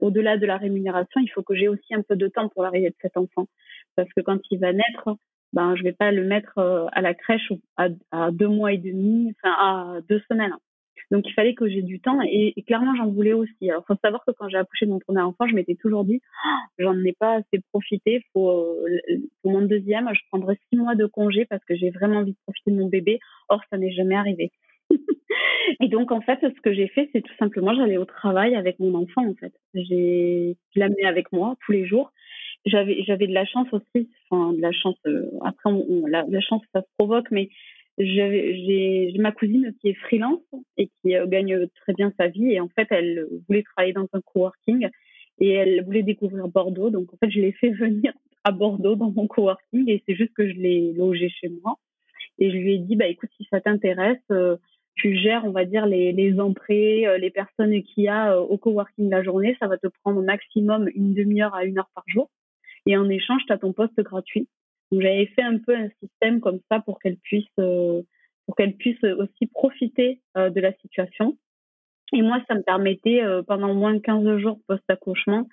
au-delà 0.00 0.36
de 0.36 0.46
la 0.46 0.58
rémunération, 0.58 1.20
il 1.22 1.28
faut 1.28 1.42
que 1.42 1.54
j'ai 1.54 1.68
aussi 1.68 1.94
un 1.94 2.02
peu 2.02 2.14
de 2.16 2.28
temps 2.28 2.48
pour 2.48 2.62
l'arrivée 2.62 2.90
de 2.90 2.96
cet 3.00 3.16
enfant 3.16 3.46
parce 3.98 4.12
que 4.12 4.20
quand 4.20 4.38
il 4.52 4.60
va 4.60 4.72
naître, 4.72 5.16
ben 5.52 5.74
je 5.74 5.82
vais 5.82 5.92
pas 5.92 6.12
le 6.12 6.24
mettre 6.24 6.58
euh, 6.58 6.86
à 6.92 7.00
la 7.00 7.14
crèche 7.14 7.52
à, 7.76 7.88
à 8.12 8.30
deux 8.30 8.46
mois 8.46 8.72
et 8.72 8.78
demi, 8.78 9.34
enfin 9.36 9.54
à 9.58 10.00
deux 10.08 10.22
semaines. 10.28 10.54
Donc 11.10 11.26
il 11.26 11.32
fallait 11.32 11.54
que 11.54 11.68
j'ai 11.68 11.82
du 11.82 12.00
temps 12.00 12.20
et, 12.22 12.54
clairement 12.66 12.94
j'en 12.96 13.08
voulais 13.08 13.32
aussi. 13.32 13.70
Alors 13.70 13.84
faut 13.86 13.96
savoir 14.02 14.24
que 14.26 14.32
quand 14.32 14.48
j'ai 14.48 14.58
accouché 14.58 14.86
de 14.86 14.90
mon 14.90 14.98
premier 14.98 15.22
enfant, 15.22 15.46
je 15.48 15.54
m'étais 15.54 15.74
toujours 15.74 16.04
dit 16.04 16.20
oh, 16.44 16.58
j'en 16.78 17.02
ai 17.04 17.12
pas 17.12 17.36
assez 17.36 17.62
profité. 17.72 18.22
Faut 18.32 18.50
euh, 18.50 18.98
pour 19.42 19.52
mon 19.52 19.62
deuxième, 19.62 20.08
je 20.12 20.20
prendrai 20.30 20.58
six 20.68 20.78
mois 20.78 20.94
de 20.94 21.06
congé 21.06 21.46
parce 21.46 21.64
que 21.64 21.74
j'ai 21.74 21.90
vraiment 21.90 22.18
envie 22.18 22.32
de 22.32 22.38
profiter 22.44 22.70
de 22.70 22.76
mon 22.76 22.88
bébé. 22.88 23.20
Or 23.48 23.60
ça 23.70 23.78
n'est 23.78 23.92
jamais 23.92 24.16
arrivé. 24.16 24.52
et 25.80 25.88
donc 25.88 26.12
en 26.12 26.20
fait, 26.20 26.38
ce 26.42 26.60
que 26.60 26.72
j'ai 26.72 26.88
fait, 26.88 27.08
c'est 27.12 27.22
tout 27.22 27.34
simplement 27.38 27.74
j'allais 27.74 27.98
au 27.98 28.04
travail 28.04 28.54
avec 28.54 28.78
mon 28.78 28.94
enfant 28.94 29.26
en 29.26 29.34
fait. 29.34 29.52
J'ai 29.74 30.56
je 30.74 30.80
l'amenais 30.80 31.04
avec 31.04 31.32
moi 31.32 31.56
tous 31.64 31.72
les 31.72 31.86
jours 31.86 32.12
j'avais 32.66 33.02
j'avais 33.04 33.26
de 33.26 33.32
la 33.32 33.44
chance 33.46 33.68
aussi 33.72 34.10
enfin 34.30 34.52
de 34.52 34.60
la 34.60 34.72
chance 34.72 34.96
euh, 35.06 35.30
après 35.44 35.70
la, 36.08 36.24
la, 36.28 36.40
chance 36.40 36.62
ça 36.74 36.80
se 36.80 36.86
provoque 36.98 37.30
mais 37.30 37.50
j'ai 37.98 39.12
ma 39.18 39.32
cousine 39.32 39.74
qui 39.80 39.88
est 39.88 39.94
freelance 39.94 40.42
et 40.76 40.88
qui 40.88 41.16
euh, 41.16 41.26
gagne 41.26 41.66
très 41.82 41.92
bien 41.94 42.12
sa 42.18 42.28
vie 42.28 42.52
et 42.52 42.60
en 42.60 42.68
fait 42.68 42.86
elle 42.90 43.26
voulait 43.46 43.62
travailler 43.62 43.92
dans 43.92 44.08
un 44.12 44.20
coworking 44.20 44.88
et 45.40 45.50
elle 45.50 45.84
voulait 45.84 46.02
découvrir 46.02 46.48
Bordeaux 46.48 46.90
donc 46.90 47.12
en 47.12 47.16
fait 47.16 47.30
je 47.30 47.40
l'ai 47.40 47.52
fait 47.52 47.70
venir 47.84 48.12
à 48.44 48.52
Bordeaux 48.52 48.96
dans 48.96 49.10
mon 49.10 49.26
coworking 49.26 49.90
et 49.90 50.02
c'est 50.06 50.14
juste 50.14 50.34
que 50.34 50.48
je 50.48 50.54
l'ai 50.54 50.92
logé 50.92 51.28
chez 51.28 51.48
moi 51.62 51.76
et 52.38 52.50
je 52.50 52.56
lui 52.56 52.74
ai 52.74 52.78
dit 52.78 52.96
bah 52.96 53.06
écoute 53.06 53.30
si 53.36 53.46
ça 53.50 53.60
t'intéresse 53.60 54.18
euh, 54.30 54.56
tu 54.94 55.14
gères, 55.16 55.44
on 55.44 55.52
va 55.52 55.64
dire, 55.64 55.86
les, 55.86 56.10
les 56.10 56.40
entrées, 56.40 57.06
les 57.20 57.30
personnes 57.30 57.84
qu'il 57.84 58.02
y 58.02 58.08
a 58.08 58.36
au 58.36 58.58
coworking 58.58 59.08
la 59.08 59.22
journée. 59.22 59.56
Ça 59.60 59.68
va 59.68 59.78
te 59.78 59.86
prendre 60.02 60.20
maximum 60.22 60.90
une 60.92 61.14
demi-heure 61.14 61.54
à 61.54 61.64
une 61.64 61.78
heure 61.78 61.88
par 61.94 62.02
jour 62.08 62.28
et 62.88 62.96
en 62.96 63.08
échange, 63.10 63.42
tu 63.46 63.52
as 63.52 63.58
ton 63.58 63.74
poste 63.74 64.00
gratuit. 64.00 64.48
Donc 64.90 65.02
j'avais 65.02 65.26
fait 65.26 65.42
un 65.42 65.58
peu 65.58 65.74
un 65.74 65.88
système 66.02 66.40
comme 66.40 66.60
ça 66.70 66.80
pour 66.80 66.98
qu'elle 66.98 67.16
puisse 67.16 67.44
euh, 67.58 68.02
pour 68.46 68.56
qu'elle 68.56 68.76
puisse 68.76 69.02
aussi 69.04 69.46
profiter 69.46 70.20
euh, 70.36 70.48
de 70.48 70.60
la 70.60 70.72
situation. 70.74 71.36
Et 72.14 72.22
moi, 72.22 72.42
ça 72.48 72.54
me 72.54 72.62
permettait 72.62 73.22
euh, 73.22 73.42
pendant 73.42 73.70
au 73.70 73.74
moins 73.74 73.98
15 73.98 74.38
jours 74.38 74.58
post-accouchement 74.66 75.46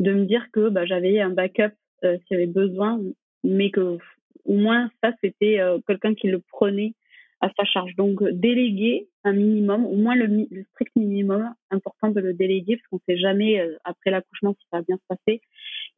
de 0.00 0.12
me 0.12 0.26
dire 0.26 0.46
que 0.52 0.68
bah, 0.68 0.84
j'avais 0.84 1.20
un 1.20 1.30
backup 1.30 1.72
s'il 2.02 2.20
y 2.32 2.34
avait 2.34 2.46
besoin, 2.46 3.00
mais 3.44 3.70
que 3.70 3.96
au 4.44 4.54
moins 4.54 4.90
ça 5.04 5.12
c'était 5.22 5.60
quelqu'un 5.86 6.16
qui 6.16 6.26
le 6.26 6.40
prenait 6.40 6.94
à 7.40 7.48
sa 7.56 7.64
charge. 7.64 7.94
Donc 7.94 8.20
déléguer 8.24 9.06
un 9.22 9.34
minimum, 9.34 9.86
au 9.86 9.94
moins 9.94 10.16
le, 10.16 10.48
strict 10.72 10.96
minimum, 10.96 11.54
important 11.70 12.08
de 12.08 12.18
le 12.18 12.34
déléguer 12.34 12.76
parce 12.76 12.88
qu'on 12.88 12.96
ne 12.96 13.14
sait 13.14 13.20
jamais 13.20 13.64
après 13.84 14.10
l'accouchement 14.10 14.52
si 14.58 14.66
ça 14.72 14.78
va 14.78 14.82
bien 14.82 14.96
se 14.96 15.06
passer. 15.06 15.42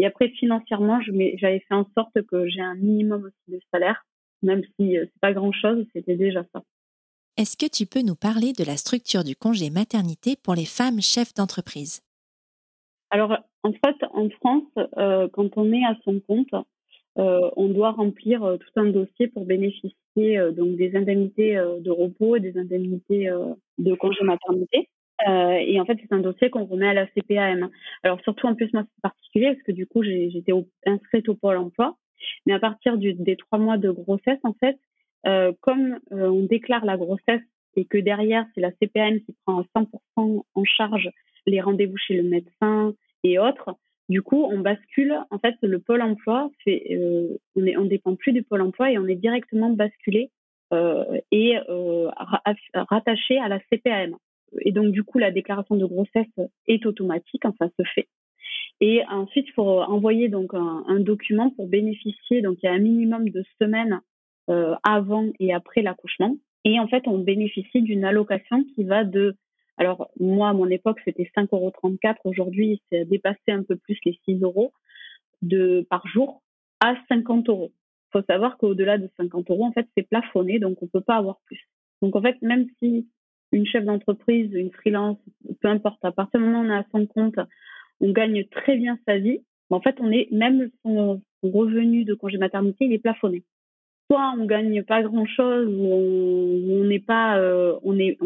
Et 0.00 0.06
après, 0.06 0.28
financièrement, 0.30 1.00
j'avais 1.02 1.60
fait 1.60 1.74
en 1.74 1.86
sorte 1.96 2.20
que 2.22 2.48
j'ai 2.48 2.60
un 2.60 2.74
minimum 2.74 3.24
aussi 3.24 3.56
de 3.56 3.60
salaire, 3.72 4.04
même 4.42 4.62
si 4.76 4.98
euh, 4.98 5.04
c'est 5.06 5.20
pas 5.20 5.32
grand 5.32 5.52
chose, 5.52 5.86
c'était 5.92 6.16
déjà 6.16 6.44
ça. 6.52 6.62
Est-ce 7.36 7.56
que 7.56 7.70
tu 7.70 7.86
peux 7.86 8.02
nous 8.02 8.14
parler 8.16 8.52
de 8.52 8.64
la 8.64 8.76
structure 8.76 9.24
du 9.24 9.34
congé 9.36 9.70
maternité 9.70 10.36
pour 10.36 10.54
les 10.54 10.64
femmes 10.64 11.00
chefs 11.00 11.34
d'entreprise? 11.34 12.00
Alors, 13.10 13.36
en 13.62 13.72
fait, 13.72 13.96
en 14.12 14.28
France, 14.30 14.88
euh, 14.98 15.28
quand 15.32 15.56
on 15.56 15.72
est 15.72 15.84
à 15.84 15.96
son 16.04 16.20
compte, 16.20 16.54
on 17.16 17.68
doit 17.68 17.92
remplir 17.92 18.40
tout 18.58 18.80
un 18.80 18.86
dossier 18.86 19.28
pour 19.28 19.44
bénéficier 19.44 20.50
donc 20.50 20.74
des 20.76 20.96
indemnités 20.96 21.54
de 21.54 21.90
repos 21.92 22.34
et 22.34 22.40
des 22.40 22.58
indemnités 22.58 23.30
de 23.78 23.94
congé 23.94 24.24
maternité. 24.24 24.88
Et 25.26 25.80
en 25.80 25.84
fait, 25.84 25.98
c'est 26.00 26.12
un 26.12 26.20
dossier 26.20 26.50
qu'on 26.50 26.64
remet 26.64 26.88
à 26.88 26.94
la 26.94 27.06
CPAM. 27.06 27.70
Alors 28.02 28.20
surtout 28.22 28.46
en 28.46 28.54
plus 28.54 28.72
moi 28.72 28.82
c'est 28.82 29.02
particulier 29.02 29.52
parce 29.52 29.62
que 29.62 29.72
du 29.72 29.86
coup 29.86 30.02
j'étais 30.02 30.52
inscrite 30.86 31.28
au 31.28 31.34
pôle 31.34 31.56
emploi, 31.56 31.96
mais 32.46 32.52
à 32.52 32.58
partir 32.58 32.98
du, 32.98 33.14
des 33.14 33.36
trois 33.36 33.58
mois 33.58 33.78
de 33.78 33.90
grossesse 33.90 34.40
en 34.42 34.54
fait, 34.54 34.78
comme 35.60 35.98
on 36.10 36.42
déclare 36.42 36.84
la 36.84 36.96
grossesse 36.96 37.42
et 37.76 37.84
que 37.84 37.98
derrière 37.98 38.44
c'est 38.54 38.60
la 38.60 38.72
CPAM 38.72 39.20
qui 39.20 39.34
prend 39.44 39.60
à 39.60 39.80
100% 39.80 40.42
en 40.54 40.64
charge 40.64 41.10
les 41.46 41.60
rendez-vous 41.60 41.96
chez 41.96 42.14
le 42.14 42.22
médecin 42.22 42.94
et 43.22 43.38
autres, 43.38 43.76
du 44.08 44.22
coup, 44.22 44.44
on 44.44 44.60
bascule. 44.60 45.18
En 45.30 45.38
fait, 45.38 45.54
le 45.62 45.78
pôle 45.78 46.02
emploi 46.02 46.50
fait, 46.62 46.86
euh, 46.90 47.38
on 47.56 47.64
est, 47.64 47.76
on 47.76 47.84
dépend 47.84 48.14
plus 48.16 48.32
du 48.32 48.42
pôle 48.42 48.62
emploi 48.62 48.90
et 48.90 48.98
on 48.98 49.06
est 49.06 49.14
directement 49.14 49.70
basculé 49.70 50.30
euh, 50.72 51.20
et 51.30 51.56
euh, 51.68 52.10
rattaché 52.74 53.38
à 53.38 53.48
la 53.48 53.60
CPAM. 53.70 54.16
Et 54.60 54.72
donc, 54.72 54.92
du 54.92 55.02
coup, 55.02 55.18
la 55.18 55.30
déclaration 55.30 55.76
de 55.76 55.86
grossesse 55.86 56.26
est 56.66 56.86
automatique, 56.86 57.44
enfin, 57.44 57.70
se 57.78 57.84
fait. 57.94 58.08
Et 58.80 59.02
ensuite, 59.08 59.46
il 59.48 59.52
faut 59.52 59.80
envoyer 59.80 60.28
donc 60.28 60.52
un, 60.54 61.00
document 61.00 61.50
pour 61.50 61.68
bénéficier. 61.68 62.42
Donc, 62.42 62.58
il 62.62 62.66
y 62.66 62.68
a 62.68 62.72
un 62.72 62.78
minimum 62.78 63.28
de 63.30 63.44
semaines 63.60 64.00
euh, 64.50 64.74
avant 64.82 65.30
et 65.38 65.54
après 65.54 65.82
l'accouchement. 65.82 66.36
Et 66.64 66.80
en 66.80 66.88
fait, 66.88 67.06
on 67.06 67.18
bénéficie 67.18 67.82
d'une 67.82 68.04
allocation 68.04 68.64
qui 68.74 68.84
va 68.84 69.04
de 69.04 69.36
alors, 69.76 70.08
moi, 70.20 70.50
à 70.50 70.52
mon 70.52 70.68
époque, 70.68 71.00
c'était 71.04 71.30
5,34 71.36 71.48
euros. 71.52 71.72
Aujourd'hui, 72.24 72.80
c'est 72.90 73.04
dépassé 73.04 73.48
un 73.48 73.62
peu 73.62 73.76
plus 73.76 73.98
les 74.04 74.18
6 74.24 74.40
euros 74.42 74.72
de, 75.42 75.86
par 75.90 76.06
jour 76.06 76.42
à 76.80 76.94
50 77.08 77.48
euros. 77.48 77.72
Il 78.08 78.20
faut 78.20 78.26
savoir 78.26 78.56
qu'au-delà 78.56 78.98
de 78.98 79.10
50 79.16 79.50
euros, 79.50 79.64
en 79.64 79.72
fait, 79.72 79.88
c'est 79.96 80.08
plafonné, 80.08 80.60
donc 80.60 80.80
on 80.80 80.84
ne 80.84 80.90
peut 80.90 81.00
pas 81.00 81.16
avoir 81.16 81.40
plus. 81.46 81.60
Donc, 82.02 82.14
en 82.14 82.22
fait, 82.22 82.40
même 82.40 82.66
si 82.80 83.08
une 83.54 83.66
chef 83.66 83.84
d'entreprise, 83.84 84.52
une 84.52 84.72
freelance, 84.72 85.18
peu 85.60 85.68
importe, 85.68 86.04
à 86.04 86.12
partir 86.12 86.40
du 86.40 86.46
moment 86.46 86.60
où 86.60 86.64
on 86.64 86.70
est 86.70 86.78
à 86.78 86.86
son 86.92 87.06
compte, 87.06 87.38
on 88.00 88.10
gagne 88.10 88.44
très 88.44 88.76
bien 88.76 88.98
sa 89.06 89.18
vie, 89.18 89.40
en 89.70 89.80
fait, 89.80 89.96
on 90.00 90.10
est, 90.10 90.28
même 90.30 90.70
son, 90.84 91.20
revenu 91.42 92.04
de 92.04 92.14
congé 92.14 92.38
maternité, 92.38 92.86
il 92.86 92.92
est 92.92 92.98
plafonné. 92.98 93.42
Soit 94.10 94.34
on 94.38 94.46
gagne 94.46 94.82
pas 94.82 95.02
grand 95.02 95.26
chose, 95.26 95.68
ou 95.68 96.80
on 96.80 96.84
n'est 96.84 97.00
pas, 97.00 97.38
euh, 97.38 97.78
on 97.82 97.98
est, 97.98 98.18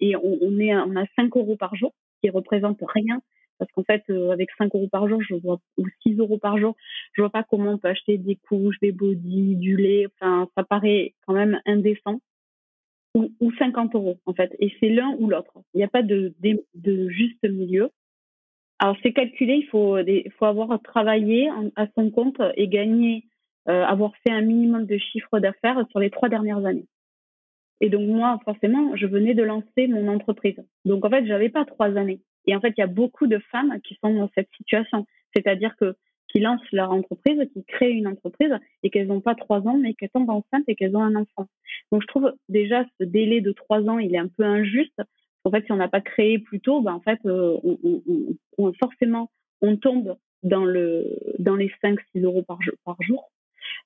et 0.00 0.16
on, 0.16 0.58
est 0.58 0.74
on 0.74 0.96
a 0.96 1.04
5 1.16 1.36
euros 1.36 1.56
par 1.56 1.74
jour, 1.76 1.92
qui 2.22 2.30
représente 2.30 2.78
rien 2.86 3.20
parce 3.58 3.70
qu'en 3.72 3.84
fait, 3.84 4.02
euh, 4.10 4.30
avec 4.30 4.48
5 4.58 4.74
euros 4.74 4.88
par 4.88 5.08
jour, 5.08 5.22
je 5.22 5.34
vois, 5.36 5.60
ou 5.76 5.86
6 6.02 6.16
euros 6.18 6.38
par 6.38 6.58
jour, 6.58 6.74
je 7.12 7.22
vois 7.22 7.30
pas 7.30 7.44
comment 7.44 7.72
on 7.72 7.78
peut 7.78 7.88
acheter 7.88 8.18
des 8.18 8.36
couches, 8.36 8.78
des 8.80 8.92
bodys, 8.92 9.56
du 9.56 9.76
lait. 9.76 10.06
Enfin, 10.06 10.48
ça 10.56 10.64
paraît 10.64 11.14
quand 11.26 11.34
même 11.34 11.60
indécent. 11.66 12.20
Ou, 13.14 13.30
ou 13.40 13.52
50 13.52 13.94
euros, 13.94 14.18
en 14.26 14.34
fait. 14.34 14.54
Et 14.58 14.72
c'est 14.80 14.88
l'un 14.88 15.14
ou 15.18 15.28
l'autre. 15.28 15.52
Il 15.72 15.78
n'y 15.78 15.84
a 15.84 15.88
pas 15.88 16.02
de, 16.02 16.34
juste 17.08 17.44
milieu. 17.44 17.90
Alors, 18.80 18.96
c'est 19.02 19.12
calculé, 19.12 19.54
il 19.54 19.66
faut, 19.66 19.96
faut 20.38 20.44
avoir 20.44 20.80
travaillé 20.82 21.48
à 21.76 21.86
son 21.94 22.10
compte 22.10 22.40
et 22.56 22.66
gagné, 22.66 23.24
euh, 23.68 23.84
avoir 23.84 24.12
fait 24.16 24.32
un 24.32 24.40
minimum 24.40 24.84
de 24.84 24.98
chiffre 24.98 25.38
d'affaires 25.38 25.84
sur 25.90 26.00
les 26.00 26.10
trois 26.10 26.28
dernières 26.28 26.64
années. 26.66 26.86
Et 27.80 27.88
donc 27.88 28.08
moi, 28.08 28.40
forcément, 28.44 28.96
je 28.96 29.06
venais 29.06 29.34
de 29.34 29.42
lancer 29.42 29.86
mon 29.88 30.08
entreprise. 30.08 30.56
Donc 30.84 31.04
en 31.04 31.10
fait, 31.10 31.26
j'avais 31.26 31.48
pas 31.48 31.64
trois 31.64 31.96
années. 31.96 32.20
Et 32.46 32.54
en 32.54 32.60
fait, 32.60 32.72
il 32.76 32.80
y 32.80 32.84
a 32.84 32.88
beaucoup 32.88 33.26
de 33.26 33.38
femmes 33.50 33.80
qui 33.82 33.98
sont 34.02 34.14
dans 34.14 34.30
cette 34.34 34.48
situation, 34.56 35.06
c'est-à-dire 35.34 35.74
que 35.76 35.94
qui 36.34 36.40
lancent 36.40 36.72
leur 36.72 36.90
entreprise, 36.90 37.38
qui 37.52 37.64
créent 37.64 37.92
une 37.92 38.08
entreprise 38.08 38.52
et 38.82 38.90
qu'elles 38.90 39.06
n'ont 39.06 39.20
pas 39.20 39.36
trois 39.36 39.60
ans, 39.68 39.78
mais 39.78 39.94
qu'elles 39.94 40.10
tombent 40.10 40.30
enceintes 40.30 40.64
et 40.66 40.74
qu'elles 40.74 40.96
ont 40.96 41.02
un 41.02 41.14
enfant. 41.14 41.46
Donc 41.92 42.02
je 42.02 42.06
trouve 42.08 42.32
déjà 42.48 42.84
ce 42.98 43.04
délai 43.04 43.40
de 43.40 43.52
trois 43.52 43.82
ans, 43.88 43.98
il 43.98 44.14
est 44.14 44.18
un 44.18 44.28
peu 44.28 44.42
injuste. 44.42 45.00
En 45.44 45.50
fait, 45.50 45.64
si 45.64 45.72
on 45.72 45.76
n'a 45.76 45.88
pas 45.88 46.00
créé 46.00 46.38
plus 46.38 46.60
tôt, 46.60 46.80
ben 46.80 46.94
en 46.94 47.00
fait, 47.00 47.20
euh, 47.26 47.56
forcément, 48.80 49.30
on 49.60 49.76
tombe 49.76 50.16
dans 50.42 50.64
le 50.64 51.18
dans 51.38 51.54
les 51.54 51.70
5-6 51.82 51.98
euros 52.22 52.42
par 52.42 52.60
jour, 52.62 52.74
par 52.84 52.96
jour. 53.00 53.30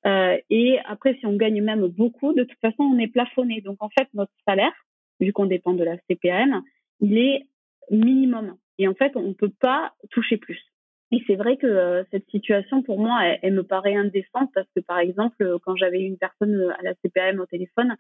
Euh, 0.07 0.39
et 0.49 0.79
après, 0.85 1.17
si 1.19 1.27
on 1.27 1.37
gagne 1.37 1.61
même 1.63 1.87
beaucoup, 1.89 2.33
de 2.33 2.45
toute 2.45 2.59
façon, 2.61 2.85
on 2.85 2.99
est 2.99 3.09
plafonné. 3.09 3.61
Donc, 3.61 3.77
en 3.81 3.89
fait, 3.91 4.09
notre 4.15 4.33
salaire, 4.47 4.73
vu 5.21 5.33
qu'on 5.33 5.47
dépend 5.47 5.75
de 5.75 5.85
la 5.85 5.97
CPM, 6.09 6.63
il 7.01 7.19
est 7.19 7.47
minimum. 7.91 8.57
Et 8.79 8.87
en 8.87 8.95
fait, 8.95 9.17
on 9.17 9.23
ne 9.23 9.33
peut 9.33 9.53
pas 9.61 9.93
toucher 10.11 10.37
plus. 10.37 10.61
Et 11.11 11.23
c'est 11.27 11.37
vrai 11.37 11.57
que 11.57 11.67
euh, 11.67 12.05
cette 12.11 12.29
situation, 12.31 12.83
pour 12.83 12.99
moi, 12.99 13.21
elle, 13.43 13.55
me 13.55 13.63
paraît 13.63 13.95
indécente 13.95 14.51
parce 14.55 14.69
que, 14.77 14.81
par 14.81 14.99
exemple, 14.99 15.59
quand 15.65 15.75
j'avais 15.75 16.03
une 16.03 16.19
personne 16.19 16.75
à 16.79 16.83
la 16.83 16.95
CPM 17.03 17.41
au 17.41 17.47
téléphone, 17.47 17.97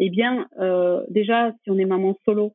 eh 0.00 0.10
bien, 0.10 0.48
euh, 0.58 1.04
déjà, 1.08 1.52
si 1.62 1.70
on 1.70 1.78
est 1.78 1.84
maman 1.84 2.16
solo, 2.24 2.54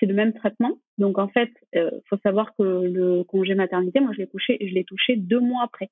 c'est 0.00 0.06
le 0.06 0.14
même 0.14 0.32
traitement. 0.32 0.78
Donc, 0.98 1.18
en 1.18 1.28
fait, 1.28 1.50
il 1.74 1.80
euh, 1.80 1.90
faut 2.08 2.16
savoir 2.22 2.54
que 2.56 2.62
le 2.62 3.24
congé 3.24 3.54
maternité, 3.54 4.00
moi, 4.00 4.12
je 4.14 4.18
l'ai 4.18 4.26
touché, 4.26 4.56
je 4.60 4.74
l'ai 4.74 4.84
touché 4.84 5.16
deux 5.16 5.40
mois 5.40 5.64
après. 5.64 5.90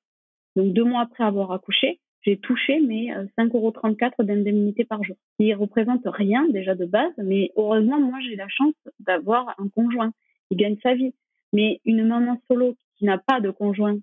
Donc, 0.55 0.73
deux 0.73 0.83
mois 0.83 1.01
après 1.01 1.23
avoir 1.23 1.51
accouché, 1.51 1.99
j'ai 2.23 2.37
touché 2.37 2.79
mes 2.79 3.13
5,34 3.37 3.53
euros 3.53 4.23
d'indemnité 4.23 4.85
par 4.85 5.03
jour, 5.03 5.17
qui 5.39 5.53
représente 5.53 6.01
rien 6.05 6.47
déjà 6.49 6.73
de 6.73 6.85
base, 6.85 7.13
mais 7.17 7.51
heureusement, 7.55 7.99
moi, 7.99 8.17
j'ai 8.27 8.35
la 8.35 8.47
chance 8.47 8.73
d'avoir 8.99 9.53
un 9.59 9.67
conjoint 9.69 10.11
qui 10.49 10.55
gagne 10.55 10.77
sa 10.81 10.95
vie. 10.95 11.13
Mais 11.53 11.79
une 11.85 12.05
maman 12.05 12.41
solo 12.47 12.75
qui 12.97 13.05
n'a 13.05 13.17
pas 13.17 13.41
de 13.41 13.51
conjoint 13.51 13.97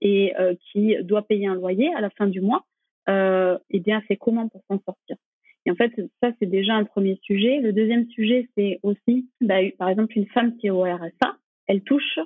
et 0.00 0.34
euh, 0.38 0.54
qui 0.70 0.96
doit 1.02 1.22
payer 1.22 1.46
un 1.46 1.54
loyer 1.54 1.92
à 1.94 2.00
la 2.00 2.10
fin 2.10 2.26
du 2.26 2.40
mois, 2.40 2.64
euh, 3.08 3.58
eh 3.70 3.80
bien, 3.80 4.02
c'est 4.08 4.16
comment 4.16 4.48
pour 4.48 4.62
s'en 4.68 4.80
sortir? 4.84 5.16
Et 5.66 5.70
en 5.70 5.74
fait, 5.74 5.92
ça, 6.22 6.30
c'est 6.38 6.46
déjà 6.46 6.74
un 6.74 6.84
premier 6.84 7.18
sujet. 7.22 7.60
Le 7.60 7.72
deuxième 7.72 8.08
sujet, 8.10 8.48
c'est 8.56 8.80
aussi, 8.82 9.28
bah, 9.40 9.56
par 9.78 9.88
exemple, 9.88 10.16
une 10.16 10.26
femme 10.28 10.56
qui 10.56 10.68
est 10.68 10.70
au 10.70 10.82
RSA, 10.82 11.36
elle 11.66 11.82
touche 11.82 12.18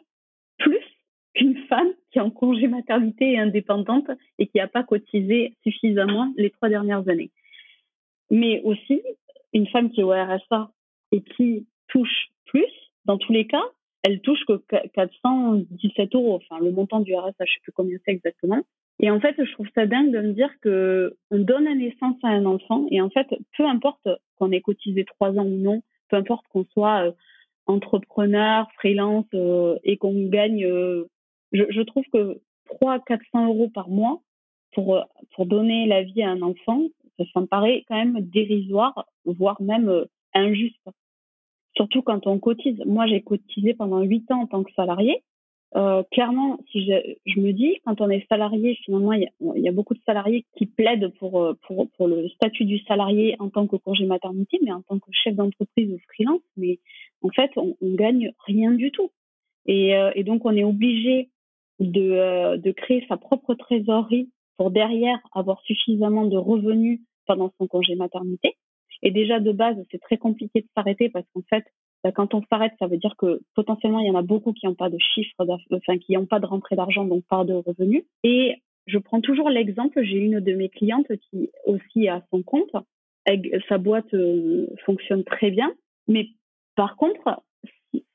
plus 0.58 0.84
qu'une 1.34 1.56
femme 1.66 1.88
qui 2.10 2.18
est 2.18 2.22
en 2.22 2.30
congé 2.30 2.68
maternité 2.68 3.32
et 3.32 3.38
indépendante 3.38 4.10
et 4.38 4.46
qui 4.46 4.58
n'a 4.58 4.68
pas 4.68 4.84
cotisé 4.84 5.56
suffisamment 5.62 6.32
les 6.36 6.50
trois 6.50 6.68
dernières 6.68 7.08
années. 7.08 7.30
Mais 8.30 8.60
aussi, 8.62 9.02
une 9.52 9.66
femme 9.68 9.90
qui 9.90 10.00
est 10.00 10.04
au 10.04 10.12
RSA 10.12 10.70
et 11.10 11.22
qui 11.22 11.66
touche 11.88 12.28
plus, 12.46 12.72
dans 13.06 13.18
tous 13.18 13.32
les 13.32 13.46
cas, 13.46 13.64
elle 14.02 14.20
touche 14.20 14.44
que 14.46 14.60
417 14.94 16.14
euros. 16.14 16.36
Enfin, 16.36 16.62
le 16.62 16.72
montant 16.72 17.00
du 17.00 17.14
RSA, 17.14 17.44
je 17.44 17.52
sais 17.52 17.60
plus 17.62 17.72
combien 17.72 17.98
c'est 18.04 18.12
exactement. 18.12 18.62
Et 19.00 19.10
en 19.10 19.20
fait, 19.20 19.34
je 19.38 19.52
trouve 19.52 19.68
ça 19.74 19.86
dingue 19.86 20.12
de 20.12 20.20
me 20.20 20.32
dire 20.32 20.50
que 20.60 21.16
on 21.30 21.38
donne 21.38 21.64
la 21.64 21.74
naissance 21.74 22.16
à 22.22 22.28
un 22.28 22.44
enfant 22.44 22.86
et 22.90 23.00
en 23.00 23.10
fait, 23.10 23.26
peu 23.56 23.64
importe 23.64 24.06
qu'on 24.36 24.52
ait 24.52 24.60
cotisé 24.60 25.04
trois 25.04 25.30
ans 25.30 25.46
ou 25.46 25.56
non, 25.56 25.82
peu 26.08 26.16
importe 26.16 26.46
qu'on 26.48 26.64
soit 26.72 27.06
euh, 27.06 27.12
entrepreneur, 27.66 28.68
freelance 28.78 29.26
euh, 29.34 29.78
et 29.84 29.96
qu'on 29.96 30.28
gagne 30.28 30.64
euh, 30.66 31.08
je, 31.52 31.82
trouve 31.82 32.04
que 32.12 32.40
300-400 32.80 33.46
euros 33.46 33.68
par 33.68 33.88
mois 33.88 34.22
pour, 34.72 35.04
pour 35.34 35.46
donner 35.46 35.86
la 35.86 36.02
vie 36.02 36.22
à 36.22 36.30
un 36.30 36.40
enfant, 36.42 36.82
ça, 37.18 37.40
me 37.40 37.46
paraît 37.46 37.84
quand 37.88 37.96
même 37.96 38.20
dérisoire, 38.20 39.06
voire 39.24 39.60
même 39.60 40.06
injuste. 40.34 40.88
Surtout 41.76 42.02
quand 42.02 42.26
on 42.26 42.38
cotise. 42.38 42.82
Moi, 42.86 43.06
j'ai 43.06 43.22
cotisé 43.22 43.74
pendant 43.74 44.00
8 44.00 44.30
ans 44.30 44.42
en 44.42 44.46
tant 44.46 44.62
que 44.62 44.72
salarié. 44.72 45.22
Euh, 45.74 46.02
clairement, 46.10 46.58
si 46.70 46.84
je, 46.84 46.92
je, 47.24 47.40
me 47.40 47.52
dis, 47.52 47.78
quand 47.86 48.02
on 48.02 48.10
est 48.10 48.26
salarié, 48.28 48.74
finalement, 48.84 49.14
il 49.14 49.22
y, 49.22 49.26
a, 49.26 49.58
y, 49.58 49.68
a, 49.68 49.72
beaucoup 49.72 49.94
de 49.94 50.02
salariés 50.04 50.44
qui 50.58 50.66
plaident 50.66 51.10
pour, 51.18 51.42
euh, 51.42 51.54
pour, 51.66 51.88
pour 51.92 52.08
le 52.08 52.28
statut 52.28 52.66
du 52.66 52.78
salarié 52.80 53.36
en 53.38 53.48
tant 53.48 53.66
que 53.66 53.76
congé 53.76 54.04
maternité, 54.04 54.58
mais 54.62 54.72
en 54.72 54.82
tant 54.82 54.98
que 54.98 55.10
chef 55.12 55.34
d'entreprise 55.34 55.90
ou 55.90 55.98
freelance, 56.12 56.42
mais 56.58 56.78
en 57.22 57.30
fait, 57.30 57.50
on, 57.56 57.74
on 57.80 57.94
gagne 57.94 58.32
rien 58.46 58.72
du 58.72 58.90
tout. 58.90 59.10
Et, 59.64 59.96
euh, 59.96 60.10
et 60.14 60.24
donc, 60.24 60.44
on 60.44 60.54
est 60.54 60.64
obligé 60.64 61.30
de, 61.80 62.10
euh, 62.12 62.56
de 62.56 62.70
créer 62.72 63.04
sa 63.08 63.16
propre 63.16 63.54
trésorerie 63.54 64.30
pour 64.56 64.70
derrière 64.70 65.18
avoir 65.32 65.60
suffisamment 65.62 66.26
de 66.26 66.36
revenus 66.36 67.00
pendant 67.26 67.50
son 67.58 67.66
congé 67.66 67.94
maternité. 67.94 68.56
Et 69.02 69.10
déjà 69.10 69.40
de 69.40 69.52
base, 69.52 69.76
c'est 69.90 70.00
très 70.00 70.16
compliqué 70.16 70.60
de 70.60 70.68
s'arrêter 70.74 71.08
parce 71.08 71.26
qu'en 71.34 71.42
fait, 71.50 71.64
bah, 72.04 72.12
quand 72.12 72.34
on 72.34 72.42
s'arrête, 72.50 72.72
ça 72.78 72.86
veut 72.86 72.98
dire 72.98 73.14
que 73.16 73.40
potentiellement 73.54 74.00
il 74.00 74.06
y 74.06 74.10
en 74.10 74.16
a 74.16 74.22
beaucoup 74.22 74.52
qui 74.52 74.66
n'ont 74.66 74.74
pas 74.74 74.90
de 74.90 74.98
chiffre, 74.98 75.34
enfin 75.72 75.98
qui 75.98 76.12
n'ont 76.12 76.26
pas 76.26 76.40
de 76.40 76.46
rentrée 76.46 76.76
d'argent, 76.76 77.04
donc 77.04 77.24
pas 77.28 77.44
de 77.44 77.54
revenus. 77.54 78.04
Et 78.24 78.56
je 78.86 78.98
prends 78.98 79.20
toujours 79.20 79.50
l'exemple, 79.50 80.02
j'ai 80.02 80.18
une 80.18 80.40
de 80.40 80.52
mes 80.54 80.68
clientes 80.68 81.10
qui 81.30 81.50
aussi 81.66 82.08
a 82.08 82.22
son 82.30 82.42
compte, 82.42 82.74
sa 83.68 83.78
boîte 83.78 84.12
euh, 84.14 84.66
fonctionne 84.84 85.22
très 85.24 85.50
bien, 85.50 85.72
mais 86.08 86.28
par 86.74 86.96
contre, 86.96 87.42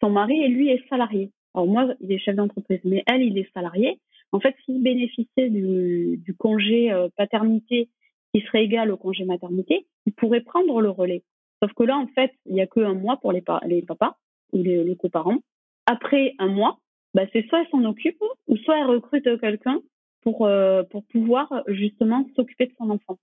son 0.01 0.09
mari, 0.09 0.47
lui, 0.49 0.69
est 0.69 0.87
salarié. 0.89 1.31
Alors 1.53 1.67
moi, 1.67 1.93
il 2.01 2.11
est 2.11 2.19
chef 2.19 2.35
d'entreprise, 2.35 2.81
mais 2.83 3.03
elle, 3.07 3.23
il 3.23 3.37
est 3.37 3.51
salarié. 3.53 3.99
En 4.31 4.39
fait, 4.39 4.55
s'il 4.65 4.83
bénéficiait 4.83 5.49
du, 5.49 6.35
congé 6.37 6.91
euh, 6.91 7.07
paternité 7.15 7.89
qui 8.37 8.45
serait 8.45 8.63
égal 8.63 8.91
au 8.91 8.97
congé 8.97 9.25
maternité, 9.25 9.87
il 10.05 10.13
pourrait 10.13 10.41
prendre 10.41 10.79
le 10.79 10.89
relais. 10.89 11.23
Sauf 11.61 11.73
que 11.73 11.83
là, 11.83 11.97
en 11.97 12.07
fait, 12.07 12.31
il 12.45 12.53
n'y 12.53 12.61
a 12.61 12.67
qu'un 12.67 12.93
mois 12.93 13.17
pour 13.17 13.31
les, 13.31 13.43
les 13.65 13.81
papas 13.81 14.15
ou 14.53 14.61
les, 14.61 14.83
les 14.83 14.95
coparents. 14.95 15.39
Après 15.87 16.33
un 16.37 16.47
mois, 16.47 16.77
bah, 17.13 17.23
c'est 17.33 17.47
soit 17.47 17.61
elle 17.61 17.69
s'en 17.69 17.83
occupe 17.85 18.21
ou 18.47 18.57
soit 18.57 18.77
elle 18.77 18.87
recrute 18.87 19.39
quelqu'un 19.39 19.81
pour, 20.21 20.45
euh, 20.45 20.83
pour 20.83 21.03
pouvoir 21.05 21.63
justement 21.67 22.27
s'occuper 22.35 22.67
de 22.67 22.73
son 22.77 22.91
enfant. 22.91 23.17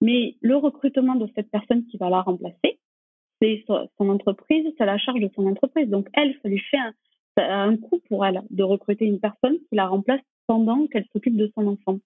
Mais 0.00 0.34
le 0.40 0.56
recrutement 0.56 1.14
de 1.14 1.28
cette 1.36 1.50
personne 1.50 1.86
qui 1.86 1.96
va 1.96 2.10
la 2.10 2.22
remplacer, 2.22 2.80
c'est 3.40 3.64
son 3.68 4.08
entreprise, 4.08 4.66
c'est 4.78 4.86
la 4.86 4.98
charge 4.98 5.20
de 5.20 5.30
son 5.34 5.46
entreprise. 5.46 5.88
Donc 5.88 6.08
elle, 6.14 6.34
ça 6.42 6.48
lui 6.48 6.58
fait 6.58 6.78
un, 6.78 6.92
un 7.36 7.76
coût 7.76 8.00
pour 8.08 8.26
elle 8.26 8.42
de 8.50 8.64
recruter 8.64 9.04
une 9.04 9.20
personne 9.20 9.58
qui 9.68 9.76
la 9.76 9.86
remplace 9.86 10.22
pendant 10.46 10.86
qu'elle 10.88 11.06
s'occupe 11.12 11.36
de 11.36 11.52
son 11.54 11.66
enfant. 11.68 11.98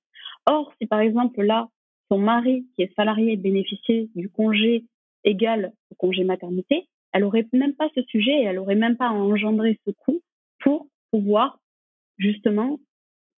Or, 0.47 0.73
si 0.81 0.87
par 0.87 1.01
exemple 1.01 1.43
là, 1.43 1.69
son 2.11 2.19
mari 2.19 2.67
qui 2.75 2.83
est 2.83 2.95
salarié 2.95 3.37
bénéficiait 3.37 4.09
du 4.15 4.29
congé 4.29 4.85
égal 5.25 5.73
au 5.91 5.95
congé 5.95 6.25
maternité, 6.25 6.87
elle 7.13 7.25
aurait 7.25 7.47
même 7.53 7.75
pas 7.75 7.89
ce 7.95 8.03
sujet 8.03 8.33
et 8.33 8.45
elle 8.45 8.59
aurait 8.59 8.75
même 8.75 8.97
pas 8.97 9.11
engendré 9.11 9.79
ce 9.87 9.91
coût 9.93 10.21
pour 10.61 10.87
pouvoir 11.11 11.59
justement 12.19 12.79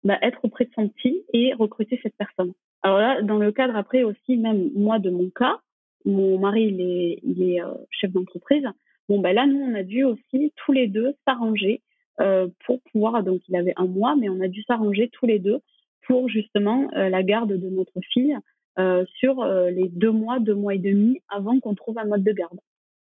bah, 0.04 0.18
être 0.22 0.44
auprès 0.44 0.64
de 0.64 0.72
son 0.74 0.88
petit 0.88 1.22
et 1.32 1.54
recruter 1.54 1.98
cette 2.02 2.16
personne. 2.16 2.52
Alors 2.82 2.98
là, 2.98 3.22
dans 3.22 3.38
le 3.38 3.52
cadre 3.52 3.76
après 3.76 4.02
aussi, 4.02 4.36
même 4.36 4.70
moi 4.74 4.98
de 4.98 5.10
mon 5.10 5.30
cas, 5.30 5.60
mon 6.04 6.38
mari 6.38 6.64
il 6.64 6.80
est, 6.80 7.20
il 7.22 7.42
est 7.42 7.62
euh, 7.62 7.74
chef 7.90 8.10
d'entreprise. 8.10 8.64
Bon 9.08 9.20
ben 9.20 9.32
là, 9.32 9.46
nous 9.46 9.60
on 9.60 9.74
a 9.74 9.82
dû 9.82 10.04
aussi 10.04 10.52
tous 10.56 10.72
les 10.72 10.88
deux 10.88 11.14
s'arranger 11.26 11.80
euh, 12.20 12.48
pour 12.66 12.80
pouvoir. 12.90 13.22
Donc 13.22 13.40
il 13.48 13.56
avait 13.56 13.74
un 13.76 13.86
mois, 13.86 14.16
mais 14.16 14.28
on 14.28 14.40
a 14.40 14.48
dû 14.48 14.62
s'arranger 14.64 15.08
tous 15.12 15.26
les 15.26 15.38
deux 15.38 15.60
pour 16.06 16.28
justement 16.28 16.88
euh, 16.96 17.08
la 17.08 17.22
garde 17.22 17.52
de 17.52 17.68
notre 17.68 18.00
fille 18.12 18.36
euh, 18.78 19.04
sur 19.18 19.42
euh, 19.42 19.70
les 19.70 19.88
deux 19.88 20.10
mois, 20.10 20.38
deux 20.40 20.54
mois 20.54 20.74
et 20.74 20.78
demi 20.78 21.20
avant 21.28 21.60
qu'on 21.60 21.74
trouve 21.74 21.98
un 21.98 22.04
mode 22.04 22.24
de 22.24 22.32
garde. 22.32 22.58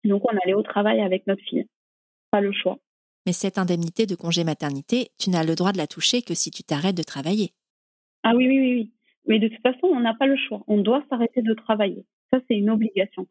Donc 0.04 0.22
on 0.30 0.36
allait 0.44 0.54
au 0.54 0.62
travail 0.62 1.00
avec 1.00 1.26
notre 1.26 1.42
fille. 1.42 1.66
Pas 2.30 2.40
le 2.40 2.52
choix. 2.52 2.78
Mais 3.26 3.32
cette 3.32 3.56
indemnité 3.56 4.04
de 4.06 4.14
congé 4.14 4.44
maternité, 4.44 5.08
tu 5.18 5.30
n'as 5.30 5.44
le 5.44 5.54
droit 5.54 5.72
de 5.72 5.78
la 5.78 5.86
toucher 5.86 6.20
que 6.20 6.34
si 6.34 6.50
tu 6.50 6.62
t'arrêtes 6.62 6.96
de 6.96 7.02
travailler. 7.02 7.52
Ah 8.22 8.32
oui, 8.36 8.46
oui, 8.46 8.58
oui, 8.58 8.74
oui. 8.74 8.90
Mais 9.26 9.38
de 9.38 9.48
toute 9.48 9.62
façon, 9.62 9.86
on 9.86 10.00
n'a 10.00 10.14
pas 10.14 10.26
le 10.26 10.36
choix. 10.36 10.62
On 10.66 10.78
doit 10.78 11.02
s'arrêter 11.08 11.40
de 11.40 11.54
travailler. 11.54 12.04
Ça, 12.30 12.40
c'est 12.46 12.56
une 12.56 12.68
obligation. 12.68 13.26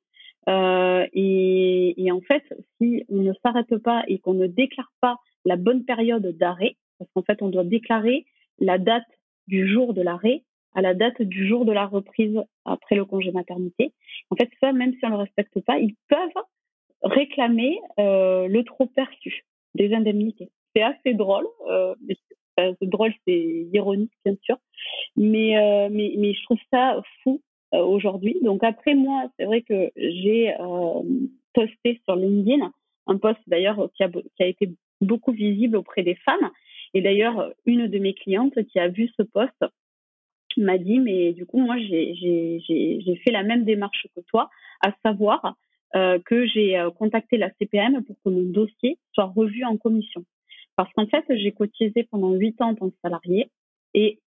Euh, 0.50 1.06
et, 1.14 2.04
et, 2.04 2.12
en 2.12 2.22
fait, 2.22 2.44
si 2.82 3.06
on 3.10 3.18
ne 3.18 3.34
s'arrête 3.44 3.78
pas 3.78 4.04
et 4.08 4.18
qu'on 4.18 4.34
ne 4.34 4.48
déclare 4.48 4.92
pas 5.00 5.18
la 5.46 5.56
bonne 5.56 5.86
période 5.86 6.26
d'arrêt, 6.38 6.76
parce 6.98 7.12
qu'en 7.14 7.22
fait, 7.22 7.42
on 7.42 7.50
doit 7.50 7.64
déclarer 7.64 8.26
la 8.60 8.78
date 8.78 9.06
du 9.48 9.72
jour 9.72 9.94
de 9.94 10.02
l'arrêt 10.02 10.44
à 10.76 10.82
la 10.82 10.94
date 10.94 11.22
du 11.22 11.48
jour 11.48 11.66
de 11.66 11.72
la 11.72 11.86
reprise 11.86 12.42
après 12.66 12.96
le 12.96 13.06
congé 13.06 13.32
maternité. 13.32 13.94
En 14.30 14.36
fait, 14.36 14.50
ça, 14.62 14.72
même 14.72 14.94
si 14.94 15.00
on 15.04 15.10
ne 15.10 15.14
le 15.14 15.20
respecte 15.20 15.60
pas, 15.62 15.80
ils 15.80 15.96
peuvent 16.08 16.44
réclamer 17.02 17.80
euh, 18.00 18.48
le 18.48 18.64
trop 18.64 18.86
perçu 18.88 19.46
des 19.76 19.94
indemnités. 19.94 20.50
C'est 20.76 20.84
assez 20.84 21.14
drôle. 21.14 21.46
Euh, 22.60 22.74
c'est 22.80 22.90
drôle, 22.90 23.14
c'est 23.28 23.68
ironique, 23.74 24.12
bien 24.26 24.36
sûr. 24.44 24.58
Mais, 25.16 25.58
euh, 25.58 25.90
je 25.90 26.44
trouve 26.44 26.60
ça 26.72 27.02
fou 27.24 27.42
euh, 27.74 27.80
aujourd'hui. 27.80 28.38
Donc 28.44 28.64
après, 28.64 28.96
moi, 28.96 29.26
c'est 29.38 29.46
vrai 29.46 29.62
que 29.62 29.92
j'ai 29.96 30.54
posté 31.54 32.02
sur 32.06 32.16
LinkedIn 32.16 32.72
un 33.06 33.18
post 33.18 33.40
d'ailleurs 33.48 33.90
qui 33.96 34.04
a, 34.04 34.10
qui 34.10 34.44
a 34.44 34.48
été 34.48 34.72
beaucoup 35.02 35.32
visible 35.32 35.78
auprès 35.78 36.04
des 36.04 36.16
femmes. 36.16 36.52
Et 36.94 37.02
d'ailleurs, 37.02 37.52
une 37.66 37.88
de 37.88 38.00
mes 38.00 38.14
clientes 38.14 38.64
qui 38.68 38.80
a 38.80 38.88
vu 38.88 39.10
ce 39.18 39.24
m'a 40.62 40.78
dit, 40.78 41.00
mais 41.00 41.34
du 41.34 41.46
coup, 41.46 41.60
moi, 41.60 41.78
j'ai 41.80 43.22
fait 43.24 43.32
la 43.32 43.44
même 43.44 43.64
démarche 43.64 44.08
que 44.16 44.22
toi, 44.22 44.50
à 44.82 44.94
savoir 45.04 45.56
euh, 45.96 46.20
que 46.26 46.46
j'ai 46.48 46.78
euh, 46.78 46.90
contacté 46.92 47.38
la 47.38 47.52
CPM 47.60 48.04
pour 48.04 48.16
que 48.24 48.30
mon 48.30 48.44
dossier 48.44 48.98
soit 49.14 49.32
revu 49.36 49.64
en 49.64 49.78
commission. 49.78 50.26
Parce 50.76 50.92
qu'en 50.94 51.06
fait, 51.06 51.24
j'ai 51.30 51.52
cotisé 51.52 52.04
pendant 52.10 52.32
huit 52.32 52.60
ans 52.62 52.70
en 52.70 52.76
tant 52.76 52.90
que 52.90 52.96
salarié 53.04 53.50
et 53.94 54.20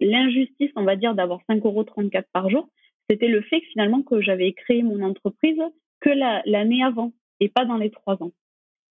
l'injustice, 0.00 0.70
on 0.76 0.84
va 0.84 0.96
dire, 0.96 1.14
d'avoir 1.14 1.40
5,34 1.48 1.64
euros 1.64 1.84
par 2.32 2.50
jour, 2.50 2.68
c'était 3.08 3.28
le 3.28 3.42
fait 3.42 3.60
que 3.60 3.66
finalement 3.68 4.02
que 4.02 4.20
j'avais 4.20 4.52
créé 4.52 4.82
mon 4.82 5.02
entreprise 5.02 5.60
que 6.00 6.10
l'année 6.10 6.82
avant 6.82 7.12
et 7.40 7.48
pas 7.48 7.64
dans 7.64 7.76
les 7.76 7.90
trois 7.90 8.22
ans. 8.22 8.32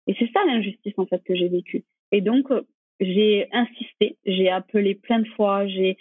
Et 0.07 0.15
c'est 0.19 0.31
ça 0.31 0.43
l'injustice 0.45 0.93
en 0.97 1.05
fait 1.05 1.23
que 1.23 1.35
j'ai 1.35 1.47
vécue. 1.47 1.83
Et 2.11 2.21
donc 2.21 2.47
j'ai 2.99 3.47
insisté, 3.51 4.17
j'ai 4.25 4.49
appelé 4.49 4.95
plein 4.95 5.19
de 5.19 5.27
fois, 5.29 5.67
j'ai 5.67 5.97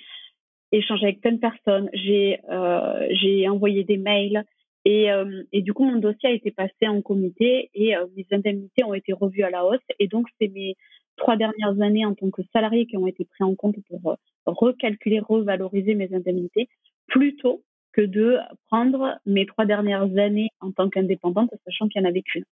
échangé 0.73 1.05
avec 1.05 1.21
plein 1.21 1.33
de 1.33 1.39
personnes, 1.39 1.89
j'ai 1.93 2.41
euh, 2.51 3.07
j'ai 3.11 3.49
envoyé 3.49 3.85
des 3.85 3.99
mails 3.99 4.45
et, 4.85 5.13
euh, 5.13 5.43
et 5.53 5.63
du 5.63 5.73
coup 5.73 5.85
mon 5.85 5.99
dossier 5.99 6.31
a 6.31 6.33
été 6.33 6.51
passé 6.51 6.89
en 6.89 7.03
comité 7.03 7.71
et 7.75 7.95
euh, 7.95 8.07
mes 8.17 8.27
indemnités 8.33 8.83
ont 8.85 8.95
été 8.95 9.13
revues 9.13 9.45
à 9.45 9.51
la 9.51 9.65
hausse 9.65 9.79
et 9.99 10.09
donc 10.09 10.27
c'est 10.41 10.49
mes 10.49 10.75
trois 11.17 11.37
dernières 11.37 11.81
années 11.81 12.07
en 12.07 12.15
tant 12.15 12.31
que 12.31 12.43
salarié 12.53 12.87
qui 12.87 12.97
ont 12.97 13.07
été 13.07 13.25
pris 13.25 13.45
en 13.45 13.55
compte 13.55 13.77
pour 13.89 14.17
recalculer, 14.47 15.21
revaloriser 15.21 15.95
mes 15.95 16.13
indemnités 16.13 16.69
plutôt 17.07 17.63
que 17.93 18.01
de 18.01 18.39
prendre 18.69 19.19
mes 19.27 19.47
trois 19.47 19.67
dernières 19.67 20.17
années 20.17 20.49
en 20.61 20.73
tant 20.73 20.89
qu'indépendante, 20.89 21.51
sachant 21.67 21.89
qu'il 21.89 22.01
n'y 22.01 22.07
en 22.07 22.11
avait 22.11 22.23
qu'une. 22.23 22.45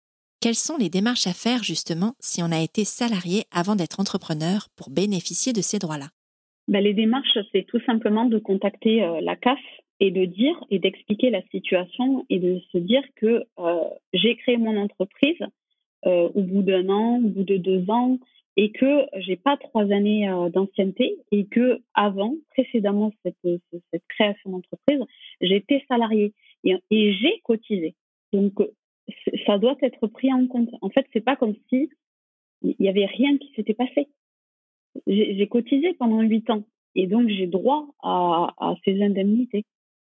Quelles 0.40 0.56
sont 0.56 0.76
les 0.76 0.90
démarches 0.90 1.28
à 1.28 1.32
faire 1.32 1.62
justement 1.62 2.14
si 2.20 2.42
on 2.42 2.50
a 2.50 2.60
été 2.60 2.84
salarié 2.84 3.44
avant 3.52 3.76
d'être 3.76 4.00
entrepreneur 4.00 4.68
pour 4.76 4.90
bénéficier 4.90 5.52
de 5.52 5.60
ces 5.60 5.78
droits-là? 5.78 6.08
Ben, 6.68 6.82
Les 6.82 6.94
démarches, 6.94 7.38
c'est 7.52 7.64
tout 7.64 7.80
simplement 7.80 8.26
de 8.26 8.38
contacter 8.38 9.02
euh, 9.02 9.20
la 9.20 9.36
CAF 9.36 9.58
et 10.00 10.10
de 10.10 10.24
dire 10.24 10.56
et 10.70 10.78
d'expliquer 10.78 11.30
la 11.30 11.42
situation 11.50 12.24
et 12.30 12.38
de 12.38 12.60
se 12.72 12.78
dire 12.78 13.02
que 13.16 13.44
euh, 13.58 13.84
j'ai 14.12 14.36
créé 14.36 14.56
mon 14.56 14.76
entreprise 14.76 15.40
euh, 16.06 16.28
au 16.34 16.42
bout 16.42 16.62
d'un 16.62 16.88
an, 16.88 17.18
au 17.18 17.28
bout 17.28 17.44
de 17.44 17.56
deux 17.56 17.90
ans, 17.90 18.18
et 18.56 18.70
que 18.70 19.06
j'ai 19.16 19.36
pas 19.36 19.56
trois 19.56 19.90
années 19.92 20.28
euh, 20.28 20.48
d'ancienneté 20.48 21.16
et 21.32 21.46
que 21.46 21.80
avant, 21.94 22.34
précédemment 22.50 23.12
cette, 23.24 23.60
cette 23.92 24.06
création 24.08 24.50
d'entreprise, 24.50 25.00
j'étais 25.40 25.84
salariée 25.88 26.32
et, 26.64 26.76
et 26.90 27.12
j'ai 27.14 27.40
cotisé. 27.44 27.94
Donc 28.32 28.52
ça 29.46 29.58
doit 29.58 29.76
être 29.82 30.06
pris 30.06 30.32
en 30.32 30.46
compte. 30.46 30.70
En 30.82 30.90
fait, 30.90 31.06
c'est 31.12 31.24
pas 31.24 31.36
comme 31.36 31.54
si 31.68 31.90
il 32.62 32.74
y 32.80 32.88
avait 32.88 33.06
rien 33.06 33.38
qui 33.38 33.52
s'était 33.54 33.74
passé 33.74 34.08
j'ai 35.06 35.46
cotisé 35.48 35.94
pendant 35.94 36.20
huit 36.20 36.48
ans 36.50 36.64
et 36.94 37.06
donc 37.06 37.28
j'ai 37.28 37.46
droit 37.46 37.86
à, 38.02 38.74
ces 38.84 39.02
indemnités. 39.02 39.64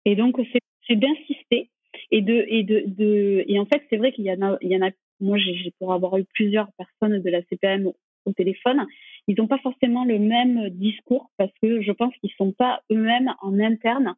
Et 0.04 0.16
donc 0.16 0.40
c'est 0.52 0.96
d'insister 0.96 1.70
et 2.10 2.22
de 2.22 2.44
et 2.48 2.62
de, 2.62 3.44
et 3.46 3.58
en 3.58 3.66
fait 3.66 3.82
c'est 3.90 3.96
vrai 3.96 4.12
qu'il 4.12 4.24
y 4.24 4.32
en 4.32 4.42
a 4.42 4.58
il 4.62 4.70
y 4.70 4.76
en 4.76 4.86
a 4.86 4.90
moi 5.20 5.36
j'ai 5.38 5.72
pour 5.78 5.92
avoir 5.92 6.16
eu 6.16 6.24
plusieurs 6.34 6.70
personnes 6.72 7.20
de 7.20 7.30
la 7.30 7.42
CPM 7.44 7.90
au 8.24 8.32
téléphone, 8.32 8.86
ils 9.26 9.36
n'ont 9.38 9.46
pas 9.46 9.58
forcément 9.58 10.04
le 10.04 10.18
même 10.18 10.70
discours 10.70 11.30
parce 11.36 11.52
que 11.62 11.82
je 11.82 11.92
pense 11.92 12.14
qu'ils 12.16 12.32
sont 12.36 12.52
pas 12.52 12.82
eux-mêmes 12.90 13.34
en 13.40 13.58
interne 13.58 14.14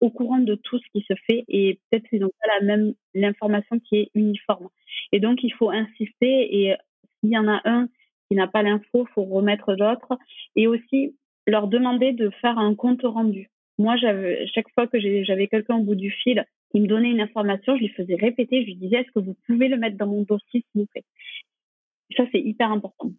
au 0.00 0.10
courant 0.10 0.38
de 0.38 0.54
tout 0.54 0.78
ce 0.78 0.84
qui 0.92 1.04
se 1.08 1.14
fait 1.26 1.44
et 1.48 1.78
peut-être 1.90 2.08
qu'ils 2.08 2.20
n'ont 2.20 2.30
pas 2.40 2.60
la 2.60 2.66
même 2.66 2.94
l'information 3.14 3.78
qui 3.80 3.96
est 3.96 4.10
uniforme. 4.14 4.68
Et 5.12 5.20
donc 5.20 5.42
il 5.42 5.52
faut 5.52 5.70
insister 5.70 6.62
et 6.62 6.74
s'il 7.20 7.30
y 7.30 7.38
en 7.38 7.48
a 7.48 7.60
un 7.64 7.88
qui 8.34 8.38
n'a 8.38 8.48
pas 8.48 8.62
l'info, 8.62 9.06
faut 9.14 9.24
remettre 9.24 9.74
l'autre. 9.74 10.18
Et 10.56 10.66
aussi 10.66 11.14
leur 11.46 11.68
demander 11.68 12.12
de 12.12 12.30
faire 12.40 12.58
un 12.58 12.74
compte 12.74 13.02
rendu. 13.02 13.48
Moi, 13.78 13.96
chaque 13.96 14.70
fois 14.74 14.86
que 14.86 14.98
j'avais 15.24 15.46
quelqu'un 15.46 15.76
au 15.76 15.82
bout 15.82 15.94
du 15.94 16.10
fil 16.10 16.44
qui 16.70 16.80
me 16.80 16.86
donnait 16.86 17.10
une 17.10 17.20
information, 17.20 17.76
je 17.76 17.82
lui 17.82 17.88
faisais 17.88 18.16
répéter, 18.16 18.62
je 18.62 18.66
lui 18.66 18.76
disais, 18.76 18.96
est-ce 18.96 19.10
que 19.12 19.20
vous 19.20 19.36
pouvez 19.46 19.68
le 19.68 19.76
mettre 19.76 19.96
dans 19.96 20.06
mon 20.06 20.22
dossier, 20.22 20.64
s'il 20.72 20.82
vous 20.82 20.86
plaît? 20.86 21.04
Ça, 22.16 22.24
c'est 22.32 22.40
hyper 22.40 22.70
important. 22.70 23.10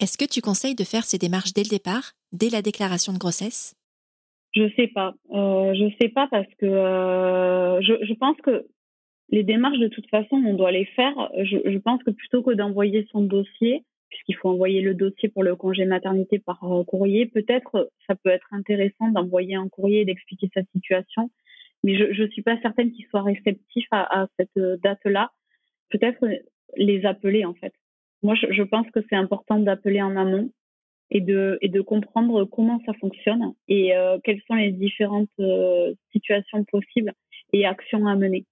Est-ce 0.00 0.16
que 0.16 0.24
tu 0.24 0.40
conseilles 0.40 0.74
de 0.74 0.84
faire 0.84 1.04
ces 1.04 1.18
démarches 1.18 1.52
dès 1.52 1.64
le 1.64 1.68
départ, 1.68 2.12
dès 2.32 2.50
la 2.50 2.62
déclaration 2.62 3.12
de 3.12 3.18
grossesse? 3.18 3.74
Je 4.54 4.70
sais 4.76 4.88
pas. 4.88 5.14
Euh, 5.32 5.74
je 5.74 5.94
sais 6.00 6.08
pas 6.08 6.28
parce 6.30 6.48
que 6.58 6.66
euh, 6.66 7.80
je, 7.82 8.04
je, 8.04 8.14
pense 8.14 8.36
que 8.38 8.66
les 9.30 9.42
démarches, 9.42 9.78
de 9.78 9.88
toute 9.88 10.08
façon, 10.08 10.36
on 10.36 10.54
doit 10.54 10.72
les 10.72 10.86
faire. 10.86 11.14
Je, 11.38 11.58
je 11.64 11.78
pense 11.78 12.02
que 12.02 12.10
plutôt 12.10 12.42
que 12.42 12.54
d'envoyer 12.54 13.06
son 13.12 13.22
dossier, 13.22 13.84
puisqu'il 14.08 14.36
faut 14.36 14.48
envoyer 14.48 14.80
le 14.80 14.94
dossier 14.94 15.28
pour 15.28 15.42
le 15.42 15.56
congé 15.56 15.84
maternité 15.84 16.38
par 16.38 16.62
euh, 16.64 16.84
courrier? 16.84 17.26
Peut-être 17.26 17.90
ça 18.06 18.14
peut 18.14 18.30
être 18.30 18.48
intéressant 18.52 19.08
d'envoyer 19.08 19.54
un 19.54 19.68
courrier 19.68 20.00
et 20.00 20.04
d'expliquer 20.04 20.50
sa 20.54 20.62
situation, 20.72 21.30
mais 21.84 21.96
je 21.96 22.22
ne 22.22 22.28
suis 22.28 22.42
pas 22.42 22.60
certaine 22.60 22.92
qu'ils 22.92 23.06
soient 23.06 23.22
réceptifs 23.22 23.88
à, 23.92 24.26
cette 24.38 24.58
date-là. 24.82 25.30
Peut-être 25.90 26.24
les 26.76 27.04
appeler 27.06 27.44
en 27.44 27.54
fait. 27.54 27.72
Moi, 28.22 28.34
je, 28.34 28.52
je 28.52 28.62
pense 28.62 28.90
que 28.90 29.00
c'est 29.08 29.16
important 29.16 29.58
d'appeler 29.58 30.02
en 30.02 30.16
amont 30.16 30.50
et 31.10 31.20
de, 31.20 31.58
et 31.62 31.68
de 31.68 31.80
comprendre 31.80 32.44
comment 32.44 32.80
ça 32.86 32.92
fonctionne 32.94 33.54
et 33.68 33.96
euh, 33.96 34.18
quelles 34.22 34.42
sont 34.46 34.54
les 34.54 34.72
différentes 34.72 35.28
euh, 35.40 35.94
situations 36.12 36.64
possibles 36.64 37.12
et 37.52 37.64
actions 37.66 38.06
à 38.06 38.16
mener. 38.16 38.44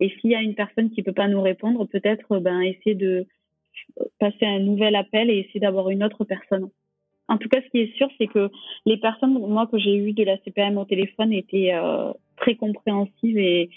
Et 0.00 0.10
s'il 0.10 0.30
y 0.30 0.34
a 0.34 0.42
une 0.42 0.54
personne 0.54 0.90
qui 0.90 1.02
peut 1.02 1.12
pas 1.12 1.28
nous 1.28 1.42
répondre, 1.42 1.84
peut-être 1.86 2.38
ben 2.38 2.60
essayer 2.60 2.94
de 2.94 3.26
passer 4.18 4.46
un 4.46 4.60
nouvel 4.60 4.96
appel 4.96 5.30
et 5.30 5.38
essayer 5.38 5.60
d'avoir 5.60 5.90
une 5.90 6.04
autre 6.04 6.24
personne. 6.24 6.68
En 7.28 7.36
tout 7.36 7.48
cas, 7.48 7.60
ce 7.62 7.68
qui 7.70 7.80
est 7.80 7.94
sûr, 7.96 8.08
c'est 8.18 8.26
que 8.26 8.50
les 8.86 8.96
personnes, 8.96 9.34
moi, 9.34 9.66
que 9.70 9.78
j'ai 9.78 9.94
eues 9.94 10.12
de 10.12 10.24
la 10.24 10.38
CPM 10.38 10.78
au 10.78 10.84
téléphone 10.86 11.32
étaient 11.32 11.74
euh, 11.74 12.12
très 12.36 12.54
compréhensives 12.54 13.38
et, 13.38 13.70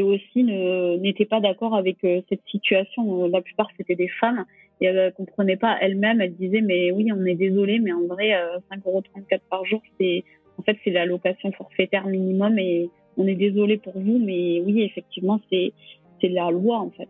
aussi 0.00 0.42
n'étaient 0.42 1.26
pas 1.26 1.40
d'accord 1.40 1.74
avec 1.74 2.02
euh, 2.04 2.22
cette 2.30 2.40
situation. 2.50 3.26
La 3.26 3.42
plupart, 3.42 3.68
c'était 3.76 3.96
des 3.96 4.08
femmes 4.08 4.46
et 4.80 4.86
elle 4.86 5.06
ne 5.06 5.10
comprenait 5.10 5.56
pas 5.56 5.76
elle-même. 5.80 6.22
Elle 6.22 6.34
disait 6.34 6.62
mais 6.62 6.90
oui, 6.92 7.12
on 7.12 7.26
est 7.26 7.34
désolé, 7.34 7.78
mais 7.78 7.92
en 7.92 8.06
vrai, 8.06 8.30
5,34 8.70 8.86
euros 8.86 9.02
par 9.50 9.66
jour, 9.66 9.82
c'est 10.00 10.24
en 10.56 10.62
fait 10.62 10.78
c'est 10.82 10.90
l'allocation 10.90 11.52
forfaitaire 11.52 12.06
minimum 12.06 12.58
et 12.58 12.88
on 13.18 13.26
est 13.26 13.34
désolé 13.34 13.76
pour 13.76 13.98
vous, 13.98 14.18
mais 14.18 14.62
oui, 14.64 14.82
effectivement, 14.82 15.40
c'est 15.50 15.74
c'est 16.22 16.28
la 16.28 16.50
loi 16.50 16.78
en 16.78 16.90
fait. 16.90 17.08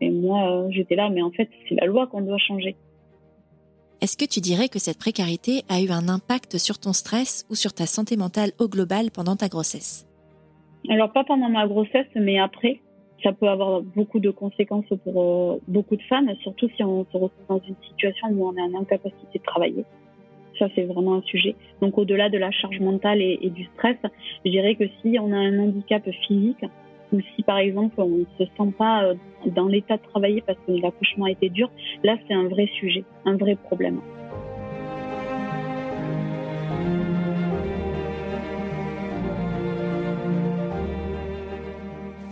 Et 0.00 0.10
moi, 0.10 0.66
j'étais 0.70 0.94
là, 0.94 1.10
mais 1.10 1.22
en 1.22 1.30
fait, 1.30 1.48
c'est 1.68 1.74
la 1.74 1.86
loi 1.86 2.06
qu'on 2.06 2.22
doit 2.22 2.38
changer. 2.38 2.76
Est-ce 4.00 4.16
que 4.16 4.24
tu 4.24 4.40
dirais 4.40 4.68
que 4.68 4.78
cette 4.78 4.98
précarité 4.98 5.62
a 5.68 5.80
eu 5.80 5.90
un 5.90 6.08
impact 6.08 6.58
sur 6.58 6.78
ton 6.78 6.92
stress 6.92 7.44
ou 7.50 7.56
sur 7.56 7.72
ta 7.72 7.86
santé 7.86 8.16
mentale 8.16 8.52
au 8.60 8.68
global 8.68 9.10
pendant 9.12 9.34
ta 9.34 9.48
grossesse? 9.48 10.06
Alors 10.88 11.12
pas 11.12 11.24
pendant 11.24 11.48
ma 11.48 11.66
grossesse, 11.66 12.06
mais 12.14 12.38
après. 12.38 12.80
Ça 13.24 13.32
peut 13.32 13.48
avoir 13.48 13.82
beaucoup 13.82 14.20
de 14.20 14.30
conséquences 14.30 14.86
pour 15.02 15.20
euh, 15.20 15.60
beaucoup 15.66 15.96
de 15.96 16.02
femmes, 16.02 16.32
surtout 16.42 16.68
si 16.76 16.84
on 16.84 17.04
se 17.04 17.16
retrouve 17.16 17.46
dans 17.48 17.60
une 17.66 17.74
situation 17.88 18.28
où 18.28 18.46
on 18.46 18.54
est 18.54 18.62
en 18.62 18.80
incapacité 18.80 19.40
de 19.40 19.42
travailler. 19.42 19.84
Ça, 20.56 20.68
c'est 20.76 20.84
vraiment 20.84 21.16
un 21.16 21.22
sujet. 21.22 21.56
Donc, 21.80 21.98
au-delà 21.98 22.28
de 22.28 22.38
la 22.38 22.52
charge 22.52 22.78
mentale 22.78 23.20
et, 23.20 23.40
et, 23.42 23.50
du 23.50 23.64
stress, 23.74 23.96
je 24.44 24.50
dirais 24.52 24.76
que 24.76 24.84
si 25.02 25.18
on 25.18 25.32
a 25.32 25.36
un 25.36 25.58
handicap 25.58 26.08
physique, 26.28 26.64
ou 27.12 27.20
si 27.34 27.42
par 27.42 27.58
exemple 27.58 28.00
on 28.00 28.08
ne 28.08 28.24
se 28.38 28.44
sent 28.44 28.72
pas 28.76 29.04
euh, 29.04 29.14
dans 29.46 29.66
l'état 29.66 29.96
de 29.96 30.02
travailler 30.02 30.42
parce 30.46 30.58
que 30.66 30.72
l'accouchement 30.72 31.26
a 31.26 31.30
été 31.30 31.48
dur, 31.48 31.70
là 32.04 32.16
c'est 32.26 32.34
un 32.34 32.48
vrai 32.48 32.68
sujet, 32.78 33.04
un 33.24 33.36
vrai 33.36 33.56
problème. 33.56 34.00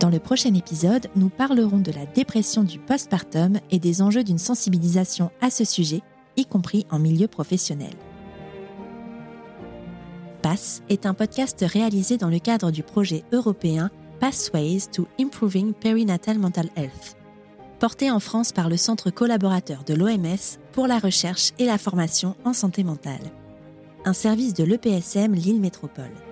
Dans 0.01 0.11
le 0.11 0.19
prochain 0.21 0.55
épisode, 0.55 1.09
nous 1.17 1.31
parlerons 1.31 1.79
de 1.79 1.91
la 1.91 2.07
dépression 2.07 2.63
du 2.63 2.79
postpartum 2.79 3.59
et 3.71 3.79
des 3.79 4.03
enjeux 4.03 4.23
d'une 4.23 4.39
sensibilisation 4.39 5.31
à 5.41 5.51
ce 5.51 5.65
sujet, 5.65 6.01
y 6.37 6.45
compris 6.45 6.87
en 6.91 6.99
milieu 6.99 7.27
professionnel. 7.27 7.93
PASS 10.43 10.83
est 10.91 11.07
un 11.07 11.15
podcast 11.15 11.65
réalisé 11.67 12.19
dans 12.19 12.29
le 12.29 12.39
cadre 12.39 12.71
du 12.71 12.85
projet 12.85 13.25
européen 13.33 13.91
Pathways 14.21 14.89
to 14.93 15.07
Improving 15.19 15.75
Perinatal 15.75 16.39
Mental 16.39 16.71
Health, 16.75 17.17
porté 17.79 18.11
en 18.11 18.19
France 18.19 18.51
par 18.51 18.71
le 18.71 18.79
Centre 18.79 19.11
collaborateur 19.11 19.85
de 19.85 19.93
l'OMS 19.93 20.59
pour 20.73 20.87
la 20.87 20.99
recherche 20.99 21.53
et 21.59 21.67
la 21.67 21.77
formation 21.77 22.35
en 22.45 22.55
santé 22.55 22.83
mentale, 22.83 23.31
un 24.07 24.15
service 24.15 24.55
de 24.55 24.65
l'EPSM 24.65 25.35
Lille 25.35 25.61
Métropole. 25.61 26.26